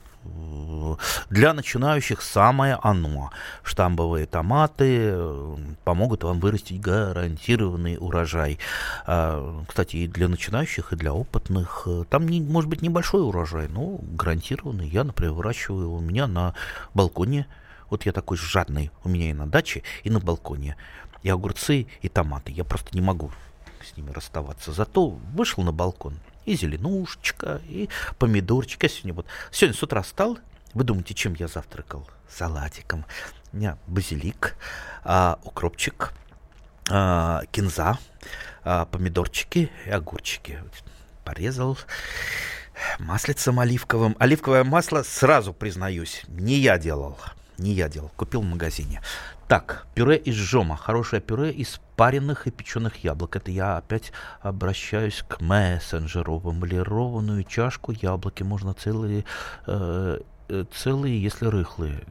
Для 1.30 1.52
начинающих 1.52 2.22
самое 2.22 2.78
оно. 2.82 3.30
Штамбовые 3.62 4.26
томаты 4.26 5.10
э, 5.12 5.56
помогут 5.84 6.24
вам 6.24 6.40
вырастить 6.40 6.80
гарантированный 6.80 7.96
урожай. 8.00 8.58
А, 9.06 9.62
кстати, 9.68 9.96
и 9.96 10.08
для 10.08 10.28
начинающих, 10.28 10.92
и 10.92 10.96
для 10.96 11.12
опытных. 11.12 11.82
Э, 11.86 12.04
там, 12.08 12.28
не, 12.28 12.40
может 12.40 12.70
быть, 12.70 12.82
небольшой 12.82 13.22
урожай, 13.22 13.68
но 13.68 13.98
гарантированный. 14.00 14.88
Я, 14.88 15.04
например, 15.04 15.34
выращиваю 15.34 15.92
у 15.92 16.00
меня 16.00 16.26
на 16.26 16.54
балконе. 16.94 17.46
Вот 17.94 18.06
я 18.06 18.12
такой 18.12 18.36
жадный. 18.36 18.90
У 19.04 19.08
меня 19.08 19.30
и 19.30 19.32
на 19.32 19.46
даче, 19.46 19.84
и 20.02 20.10
на 20.10 20.18
балконе. 20.18 20.76
И 21.22 21.28
огурцы, 21.28 21.86
и 22.02 22.08
томаты. 22.08 22.50
Я 22.50 22.64
просто 22.64 22.88
не 22.92 23.00
могу 23.00 23.30
с 23.84 23.96
ними 23.96 24.10
расставаться. 24.10 24.72
Зато 24.72 25.10
вышел 25.10 25.62
на 25.62 25.70
балкон, 25.70 26.18
и 26.44 26.56
зеленушечка, 26.56 27.60
и 27.68 27.88
помидорчик. 28.18 28.90
Сегодня 28.90 29.14
вот, 29.14 29.26
сегодня 29.52 29.78
с 29.78 29.82
утра 29.84 30.02
встал, 30.02 30.38
вы 30.72 30.82
думаете, 30.82 31.14
чем 31.14 31.34
я 31.34 31.46
завтракал? 31.46 32.04
Салатиком. 32.28 33.06
У 33.52 33.58
меня 33.58 33.78
базилик, 33.86 34.56
а, 35.04 35.38
укропчик, 35.44 36.12
а, 36.90 37.42
кинза, 37.52 38.00
а, 38.64 38.86
помидорчики 38.86 39.70
и 39.86 39.90
огурчики. 39.90 40.58
Порезал 41.22 41.78
маслицем 42.98 43.60
оливковым. 43.60 44.16
Оливковое 44.18 44.64
масло, 44.64 45.04
сразу 45.04 45.52
признаюсь, 45.52 46.24
не 46.26 46.56
я 46.56 46.76
делал. 46.76 47.16
Не 47.58 47.72
я 47.72 47.88
делал, 47.88 48.10
купил 48.16 48.40
в 48.40 48.44
магазине. 48.44 49.00
Так, 49.46 49.86
пюре 49.94 50.16
из 50.16 50.34
жома. 50.34 50.76
Хорошее 50.76 51.22
пюре 51.22 51.52
из 51.52 51.80
паренных 51.96 52.46
и 52.46 52.50
печеных 52.50 53.04
яблок. 53.04 53.36
Это 53.36 53.50
я 53.50 53.76
опять 53.76 54.12
обращаюсь 54.40 55.22
к 55.26 55.40
мессенджеру. 55.40 56.38
В 56.38 56.50
эмалированную 56.50 57.44
чашку 57.44 57.92
яблоки 57.92 58.42
можно 58.42 58.74
целые, 58.74 59.24
э, 59.66 60.20
э 60.48 60.64
целые, 60.74 61.22
если 61.22 61.46
рыхлые. 61.46 62.04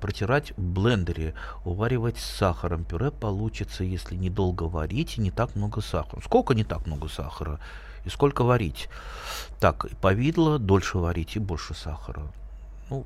Протирать 0.00 0.52
в 0.56 0.62
блендере, 0.62 1.34
уваривать 1.64 2.18
с 2.18 2.24
сахаром. 2.24 2.84
Пюре 2.84 3.10
получится, 3.10 3.82
если 3.82 4.14
недолго 4.14 4.62
варить 4.64 5.18
и 5.18 5.20
не 5.20 5.32
так 5.32 5.56
много 5.56 5.80
сахара. 5.80 6.20
Сколько 6.20 6.54
не 6.54 6.64
так 6.64 6.86
много 6.86 7.08
сахара? 7.08 7.58
И 8.04 8.08
сколько 8.08 8.44
варить? 8.44 8.88
Так, 9.58 9.86
повидло 10.00 10.58
дольше 10.58 10.98
варить 10.98 11.36
и 11.36 11.40
больше 11.40 11.74
сахара. 11.74 12.32
Ну, 12.94 13.04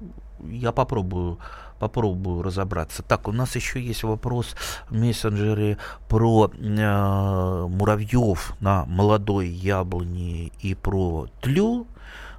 я 0.50 0.72
попробую, 0.72 1.38
попробую 1.78 2.42
разобраться. 2.42 3.02
Так, 3.02 3.28
у 3.28 3.32
нас 3.32 3.56
еще 3.56 3.80
есть 3.80 4.02
вопрос 4.02 4.54
в 4.90 4.94
мессенджере 4.94 5.78
про 6.08 6.50
э, 6.52 7.66
муравьев 7.68 8.54
на 8.60 8.84
молодой 8.84 9.48
яблони 9.48 10.52
и 10.60 10.74
про 10.74 11.26
тлю. 11.40 11.86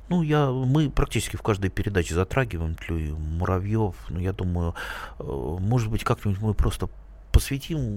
Ну, 0.09 0.21
я, 0.21 0.49
мы 0.51 0.89
практически 0.89 1.37
в 1.37 1.41
каждой 1.41 1.69
передаче 1.69 2.13
затрагиваем 2.15 2.75
тлю 2.75 2.97
и 2.97 3.11
муравьев. 3.11 3.95
Ну, 4.09 4.19
я 4.19 4.33
думаю, 4.33 4.75
э, 5.17 5.23
может 5.59 5.89
быть, 5.89 6.03
как-нибудь 6.03 6.41
мы 6.41 6.53
просто 6.53 6.87
посвятим 7.39 7.95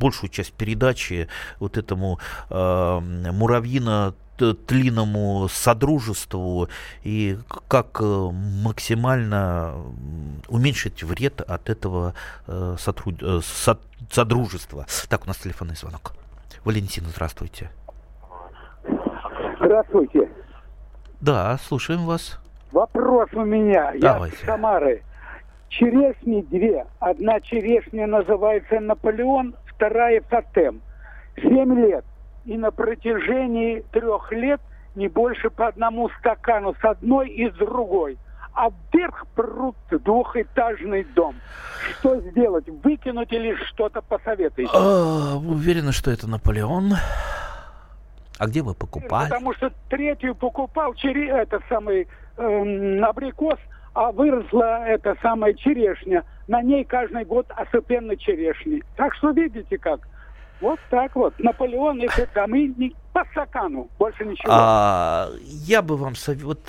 большую 0.00 0.30
часть 0.30 0.54
передачи 0.54 1.28
вот 1.58 1.76
этому 1.76 2.18
э, 2.48 3.00
муравьино 3.30 4.14
тлинному 4.38 5.48
содружеству 5.50 6.70
и 7.02 7.36
как 7.68 8.00
э, 8.00 8.30
максимально 8.64 9.74
уменьшить 10.48 11.02
вред 11.02 11.42
от 11.42 11.68
этого 11.68 12.14
э, 12.46 12.76
сотруд... 12.78 13.22
Э, 13.22 13.40
содружества. 14.10 14.86
Так, 15.10 15.24
у 15.24 15.28
нас 15.28 15.36
телефонный 15.36 15.76
звонок. 15.76 16.12
Валентина, 16.64 17.08
здравствуйте. 17.10 17.70
Здравствуйте. 19.60 20.30
Да, 21.20 21.58
слушаем 21.58 22.06
вас. 22.06 22.40
Вопрос 22.72 23.28
у 23.34 23.44
меня. 23.44 23.92
Давайте. 24.00 24.38
Я 24.40 24.42
с 24.42 24.46
Самары. 24.46 25.02
Черешни 25.70 26.42
две. 26.42 26.84
Одна 26.98 27.40
черешня 27.40 28.06
называется 28.06 28.80
Наполеон, 28.80 29.54
вторая 29.66 30.20
Тотем. 30.20 30.82
Семь 31.40 31.74
лет 31.80 32.04
и 32.44 32.56
на 32.56 32.70
протяжении 32.70 33.84
трех 33.92 34.32
лет 34.32 34.60
не 34.96 35.08
больше 35.08 35.48
по 35.48 35.68
одному 35.68 36.10
стакану 36.18 36.74
с 36.80 36.84
одной 36.84 37.30
и 37.30 37.48
с 37.50 37.54
другой. 37.54 38.18
А 38.52 38.68
вверх 38.92 39.26
прут 39.36 39.76
двухэтажный 39.90 41.04
дом. 41.04 41.36
Что 42.00 42.20
сделать? 42.20 42.68
Выкинуть 42.68 43.32
или 43.32 43.54
что-то 43.66 44.02
посоветуете? 44.02 44.72
А, 44.74 45.36
уверена, 45.36 45.92
что 45.92 46.10
это 46.10 46.28
Наполеон. 46.28 46.94
А 48.38 48.46
где 48.46 48.62
вы 48.62 48.74
покупали? 48.74 49.28
Потому 49.30 49.54
что 49.54 49.70
третью 49.88 50.34
покупал 50.34 50.94
через 50.94 51.30
это 51.30 51.60
самый 51.68 52.08
э, 52.36 53.00
абрикос, 53.02 53.58
а 53.94 54.12
выросла 54.12 54.84
эта 54.86 55.16
самая 55.22 55.54
черешня. 55.54 56.24
На 56.48 56.62
ней 56.62 56.84
каждый 56.84 57.24
год 57.24 57.46
осыпенно 57.56 58.16
черешни. 58.16 58.82
Так 58.96 59.14
что 59.14 59.30
видите 59.30 59.78
как. 59.78 60.00
Вот 60.60 60.78
так 60.90 61.14
вот. 61.16 61.38
Наполеон 61.38 62.00
и 62.00 62.08
не 62.76 62.94
по 63.12 63.24
стакану, 63.32 63.88
больше 63.98 64.24
ничего. 64.24 64.52
А, 64.52 65.30
я 65.42 65.82
бы 65.82 65.96
вам 65.96 66.14
совет... 66.14 66.42
Вот, 66.42 66.60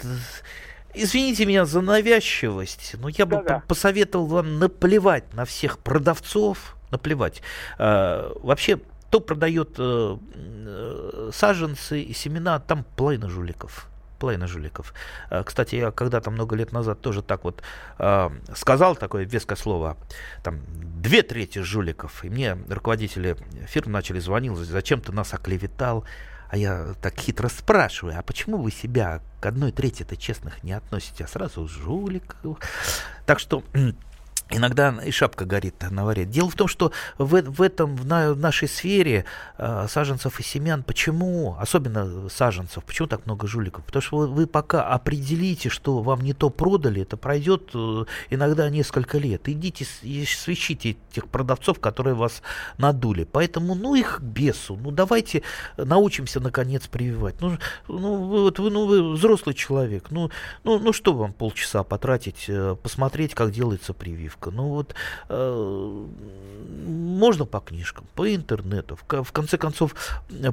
извините 0.94 1.46
меня 1.46 1.66
за 1.66 1.82
навязчивость, 1.82 2.96
но 3.00 3.10
я 3.10 3.26
бы 3.26 3.38
Да-да. 3.38 3.64
посоветовал 3.68 4.26
вам 4.26 4.60
наплевать 4.60 5.34
на 5.34 5.46
всех 5.46 5.78
продавцов, 5.78 6.78
наплевать. 6.90 7.42
А, 7.78 8.32
вообще, 8.42 8.80
кто 9.08 9.20
продает 9.20 9.76
э, 9.78 10.18
э, 10.36 11.30
саженцы 11.34 12.02
и 12.02 12.14
семена, 12.14 12.60
там 12.60 12.86
половина 12.96 13.30
жуликов 13.30 13.91
половина 14.22 14.48
жуликов. 14.48 14.94
Э, 15.30 15.44
кстати, 15.44 15.76
я 15.76 15.92
когда-то 15.92 16.32
много 16.32 16.56
лет 16.56 16.72
назад 16.72 17.02
тоже 17.02 17.22
так 17.22 17.44
вот 17.44 17.64
э, 17.98 18.30
сказал 18.56 18.96
такое 18.96 19.26
веское 19.26 19.58
слово, 19.58 19.98
там, 20.44 20.62
две 21.02 21.24
трети 21.24 21.60
жуликов. 21.60 22.24
И 22.24 22.30
мне 22.30 22.58
руководители 22.70 23.36
фирм 23.68 23.92
начали 23.92 24.20
звонить, 24.20 24.56
зачем 24.58 25.02
ты 25.02 25.12
нас 25.12 25.34
оклеветал? 25.34 26.06
А 26.50 26.58
я 26.58 26.94
так 27.02 27.18
хитро 27.18 27.48
спрашиваю, 27.48 28.20
а 28.20 28.22
почему 28.22 28.58
вы 28.58 28.72
себя 28.72 29.22
к 29.40 29.46
одной 29.46 29.72
трети-то 29.72 30.18
честных 30.18 30.64
не 30.64 30.74
относите, 30.74 31.24
а 31.24 31.28
сразу 31.28 31.68
жуликов? 31.68 32.60
Так 33.26 33.40
что 33.40 33.64
Иногда 34.54 34.94
и 35.04 35.12
шапка 35.12 35.46
горит 35.46 35.76
на 35.90 36.04
варе. 36.04 36.26
Дело 36.26 36.50
в 36.50 36.56
том, 36.56 36.68
что 36.68 36.92
в, 37.18 37.42
в 37.42 37.62
этом, 37.62 37.96
в, 37.96 38.06
на, 38.06 38.34
в 38.34 38.38
нашей 38.38 38.68
сфере 38.68 39.26
э, 39.58 39.88
саженцев 39.90 40.40
и 40.40 40.44
семян, 40.44 40.84
почему, 40.84 41.56
особенно 41.58 42.30
саженцев, 42.30 42.84
почему 42.84 43.08
так 43.08 43.26
много 43.26 43.48
жуликов? 43.48 43.86
Потому 43.86 44.02
что 44.02 44.18
вы, 44.18 44.28
вы 44.28 44.48
пока 44.48 44.88
определите, 44.88 45.70
что 45.70 46.02
вам 46.02 46.22
не 46.22 46.34
то 46.34 46.50
продали, 46.50 47.04
это 47.04 47.16
пройдет 47.16 47.72
э, 47.74 48.06
иногда 48.30 48.70
несколько 48.70 49.18
лет. 49.18 49.48
Идите 49.48 49.86
и 50.02 50.26
свищите 50.26 50.98
тех 51.12 51.28
продавцов, 51.28 51.80
которые 51.80 52.16
вас 52.16 52.42
надули. 52.78 53.24
Поэтому, 53.24 53.74
ну 53.76 53.96
их 53.96 54.20
бесу. 54.22 54.76
Ну 54.76 54.92
давайте 54.92 55.44
научимся 55.78 56.42
наконец 56.42 56.88
прививать. 56.88 57.40
Ну, 57.40 57.58
ну, 57.88 58.16
вот, 58.18 58.60
вы, 58.60 58.70
ну 58.70 58.86
вы 58.86 59.14
взрослый 59.14 59.56
человек. 59.56 60.08
Ну, 60.10 60.30
ну, 60.66 60.80
ну 60.80 60.92
что 60.92 61.14
вам 61.14 61.32
полчаса 61.32 61.84
потратить, 61.84 62.46
э, 62.50 62.76
посмотреть, 62.82 63.34
как 63.34 63.52
делается 63.52 63.94
прививка? 63.94 64.41
Ошибка. 64.42 64.52
Ну 64.52 64.70
вот 64.70 64.96
э, 65.30 66.06
можно 66.88 67.46
по 67.46 67.60
книжкам, 67.60 68.06
по 68.16 68.34
интернету. 68.34 68.96
В, 68.96 69.24
в 69.24 69.32
конце 69.32 69.58
концов, 69.58 69.96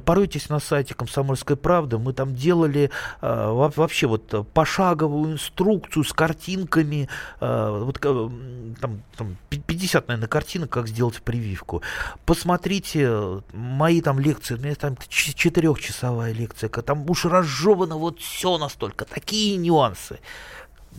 поройтесь 0.05 0.49
на 0.49 0.59
сайте 0.59 0.93
Комсомольской 0.93 1.55
правды. 1.55 1.97
Мы 1.97 2.13
там 2.13 2.35
делали 2.35 2.91
э, 3.21 3.51
вообще 3.51 4.07
вот 4.07 4.47
пошаговую 4.53 5.33
инструкцию 5.33 6.03
с 6.03 6.13
картинками. 6.13 7.09
Э, 7.41 7.83
вот 7.83 7.99
там, 7.99 9.01
там 9.17 9.37
50, 9.49 10.07
наверное, 10.07 10.27
картинок, 10.27 10.69
как 10.69 10.87
сделать 10.87 11.21
прививку. 11.21 11.81
Посмотрите 12.25 13.41
мои 13.53 14.01
там 14.01 14.19
лекции. 14.19 14.55
У 14.55 14.59
меня 14.59 14.75
там 14.75 14.97
четырехчасовая 15.07 16.33
лекция. 16.33 16.69
Там 16.69 17.09
уж 17.09 17.25
разжевано 17.25 17.97
вот 17.97 18.19
все 18.19 18.57
настолько. 18.57 19.05
Такие 19.05 19.57
нюансы 19.57 20.19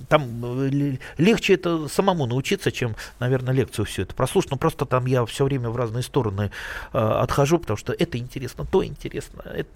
там 0.08 0.44
э, 0.44 0.96
легче 1.18 1.54
это 1.54 1.88
самому 1.88 2.26
научиться, 2.26 2.72
чем, 2.72 2.96
наверное, 3.18 3.54
лекцию 3.54 3.84
все 3.84 4.02
это 4.02 4.14
прослушать. 4.14 4.50
Но 4.50 4.56
просто 4.56 4.86
там 4.86 5.06
я 5.06 5.24
все 5.26 5.44
время 5.44 5.70
в 5.70 5.76
разные 5.76 6.02
стороны 6.02 6.50
э, 6.92 6.98
отхожу, 6.98 7.58
потому 7.58 7.76
что 7.76 7.92
это 7.92 8.18
интересно, 8.18 8.64
то 8.64 8.84
интересно. 8.84 9.42
Это, 9.44 9.70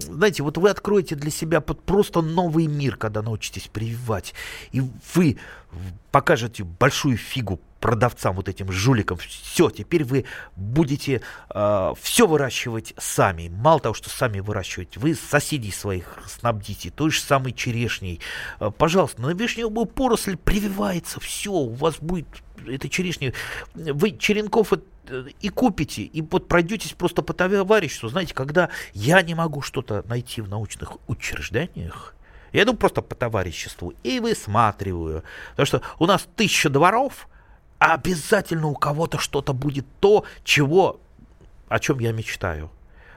знаете, 0.00 0.42
вот 0.42 0.58
вы 0.58 0.70
откроете 0.70 1.14
для 1.14 1.30
себя 1.30 1.60
просто 1.60 2.22
новый 2.22 2.66
мир, 2.66 2.96
когда 2.96 3.22
научитесь 3.22 3.68
прививать. 3.68 4.34
И 4.72 4.82
вы 5.14 5.38
покажете 6.10 6.64
большую 6.64 7.16
фигу 7.16 7.60
продавцам, 7.80 8.36
вот 8.36 8.48
этим 8.48 8.70
жуликам. 8.70 9.18
Все, 9.18 9.68
теперь 9.68 10.04
вы 10.04 10.24
будете 10.54 11.20
э, 11.50 11.92
все 12.00 12.26
выращивать 12.26 12.94
сами. 12.96 13.48
Мало 13.48 13.80
того, 13.80 13.94
что 13.94 14.08
сами 14.08 14.38
выращивать, 14.38 14.96
вы 14.96 15.14
соседей 15.16 15.72
своих 15.72 16.18
снабдите 16.28 16.90
той 16.90 17.10
же 17.10 17.20
самой 17.20 17.52
черешней. 17.52 18.20
Э, 18.60 18.70
пожалуйста, 18.70 19.20
на 19.22 19.30
вишневую 19.30 19.86
поросль 19.86 20.36
прививается 20.36 21.18
все, 21.18 21.50
у 21.50 21.72
вас 21.72 21.96
будет 21.98 22.28
эта 22.68 22.88
черешня. 22.88 23.32
Вы 23.74 24.16
черенков 24.16 24.72
и 25.40 25.48
купите, 25.48 26.02
и 26.02 26.22
вот 26.22 26.48
пройдетесь 26.48 26.92
просто 26.92 27.22
по 27.22 27.32
товариществу. 27.32 28.08
Знаете, 28.08 28.34
когда 28.34 28.68
я 28.92 29.22
не 29.22 29.34
могу 29.34 29.62
что-то 29.62 30.04
найти 30.08 30.40
в 30.40 30.48
научных 30.48 30.96
учреждениях, 31.08 32.14
я 32.52 32.64
иду 32.64 32.74
просто 32.74 33.02
по 33.02 33.14
товариществу 33.14 33.94
и 34.02 34.20
высматриваю. 34.20 35.24
Потому 35.50 35.66
что 35.66 35.82
у 35.98 36.06
нас 36.06 36.28
тысяча 36.36 36.68
дворов, 36.68 37.28
а 37.78 37.94
обязательно 37.94 38.68
у 38.68 38.74
кого-то 38.74 39.18
что-то 39.18 39.52
будет 39.52 39.86
то, 40.00 40.24
чего, 40.44 41.00
о 41.68 41.78
чем 41.78 41.98
я 41.98 42.12
мечтаю. 42.12 42.70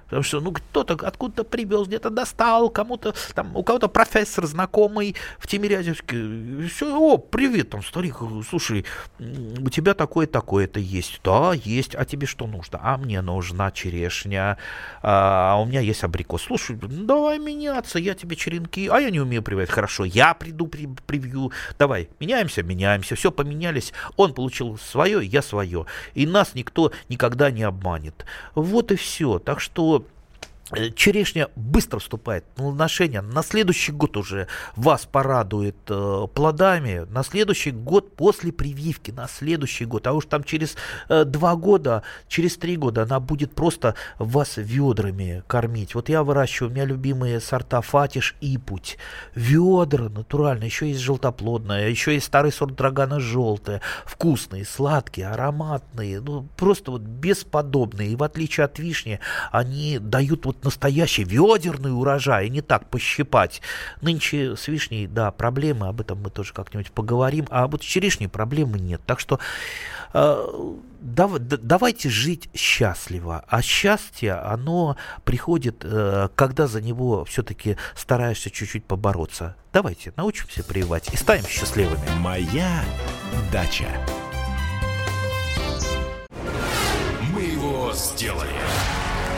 Потому 0.05 0.23
что, 0.23 0.39
ну, 0.39 0.51
кто-то 0.51 0.93
откуда-то 0.93 1.43
привез, 1.43 1.87
где-то 1.87 2.09
достал, 2.09 2.69
кому-то, 2.69 3.13
там, 3.33 3.55
у 3.55 3.63
кого-то 3.63 3.87
профессор 3.87 4.45
знакомый 4.45 5.15
в 5.39 5.47
Тимирязевске. 5.47 6.67
Все, 6.67 6.95
о, 6.95 7.17
привет, 7.17 7.71
там, 7.71 7.83
старик, 7.83 8.17
слушай, 8.47 8.85
у 9.19 9.69
тебя 9.69 9.93
такое-такое-то 9.93 10.79
есть. 10.79 11.21
Да, 11.23 11.53
есть. 11.53 11.95
А 11.95 12.05
тебе 12.05 12.27
что 12.27 12.45
нужно? 12.47 12.79
А 12.81 12.97
мне 12.97 13.21
нужна 13.21 13.71
черешня, 13.71 14.57
а 15.01 15.59
у 15.59 15.65
меня 15.65 15.79
есть 15.79 16.03
абрикос. 16.03 16.43
Слушай, 16.43 16.77
давай 16.81 17.39
меняться, 17.39 17.97
я 17.97 18.13
тебе 18.13 18.35
черенки, 18.35 18.87
а 18.87 18.99
я 18.99 19.09
не 19.09 19.19
умею 19.19 19.41
прививать. 19.41 19.69
Хорошо, 19.69 20.05
я 20.05 20.33
приду, 20.33 20.67
при, 20.67 20.87
привью. 21.07 21.51
Давай, 21.79 22.09
меняемся, 22.19 22.63
меняемся. 22.63 23.15
Все, 23.15 23.31
поменялись. 23.31 23.93
Он 24.17 24.33
получил 24.33 24.77
свое, 24.77 25.25
я 25.25 25.41
свое. 25.41 25.85
И 26.13 26.27
нас 26.27 26.53
никто 26.53 26.91
никогда 27.09 27.49
не 27.49 27.63
обманет. 27.63 28.25
Вот 28.53 28.91
и 28.91 28.95
все. 28.95 29.39
Так 29.39 29.59
что 29.59 30.04
черешня 30.95 31.49
быстро 31.55 31.99
вступает 31.99 32.45
в 32.57 32.69
отношения. 32.69 33.21
На 33.21 33.43
следующий 33.43 33.91
год 33.91 34.17
уже 34.17 34.47
вас 34.75 35.05
порадует 35.05 35.75
э, 35.89 36.27
плодами. 36.33 37.05
На 37.09 37.23
следующий 37.23 37.71
год 37.71 38.15
после 38.15 38.51
прививки. 38.51 39.11
На 39.11 39.27
следующий 39.27 39.85
год. 39.85 40.07
А 40.07 40.13
уж 40.13 40.25
там 40.25 40.43
через 40.43 40.75
э, 41.07 41.23
два 41.23 41.55
года, 41.55 42.01
через 42.27 42.57
три 42.57 42.77
года 42.77 43.03
она 43.03 43.19
будет 43.19 43.53
просто 43.53 43.95
вас 44.17 44.53
ведрами 44.57 45.43
кормить. 45.47 45.93
Вот 45.93 46.09
я 46.09 46.23
выращиваю, 46.23 46.71
у 46.71 46.73
меня 46.73 46.85
любимые 46.85 47.39
сорта 47.39 47.81
Фатиш 47.81 48.35
и 48.41 48.57
Путь. 48.57 48.97
Ведра 49.35 50.09
натурально. 50.09 50.63
Еще 50.63 50.89
есть 50.89 51.01
желтоплодная. 51.01 51.89
Еще 51.89 52.15
есть 52.15 52.25
старый 52.25 52.51
сорт 52.51 52.75
драгана 52.75 53.19
желтая. 53.19 53.81
Вкусные, 54.05 54.65
сладкие, 54.65 55.27
ароматные. 55.27 56.21
Ну, 56.21 56.47
просто 56.57 56.89
вот 56.89 57.01
бесподобные. 57.01 58.09
И 58.09 58.15
в 58.15 58.23
отличие 58.23 58.65
от 58.65 58.79
вишни, 58.79 59.19
они 59.51 59.99
дают 59.99 60.45
вот 60.45 60.54
вот 60.55 60.63
настоящий 60.63 61.23
ведерный 61.23 61.95
урожай, 61.95 62.47
и 62.47 62.49
не 62.49 62.61
так 62.61 62.89
пощипать. 62.89 63.61
Нынче 64.01 64.55
с 64.55 64.67
вишней, 64.67 65.07
да, 65.07 65.31
проблемы, 65.31 65.87
об 65.87 66.01
этом 66.01 66.21
мы 66.21 66.29
тоже 66.29 66.53
как-нибудь 66.53 66.91
поговорим, 66.91 67.47
а 67.49 67.67
вот 67.67 67.83
с 67.83 67.85
черешней 67.85 68.27
проблемы 68.27 68.79
нет. 68.79 69.01
Так 69.05 69.19
что 69.19 69.39
э, 70.13 70.73
дав, 71.01 71.37
давайте 71.39 72.09
жить 72.09 72.49
счастливо. 72.53 73.43
А 73.47 73.61
счастье, 73.61 74.33
оно 74.33 74.97
приходит, 75.23 75.83
э, 75.83 76.29
когда 76.35 76.67
за 76.67 76.81
него 76.81 77.25
все-таки 77.25 77.77
стараешься 77.95 78.49
чуть-чуть 78.49 78.85
побороться. 78.85 79.55
Давайте 79.73 80.13
научимся 80.15 80.63
прививать 80.63 81.13
и 81.13 81.17
станем 81.17 81.45
счастливыми. 81.45 81.99
Моя 82.19 82.83
дача. 83.51 83.87
Мы 87.33 87.41
его 87.41 87.91
сделали. 87.93 88.55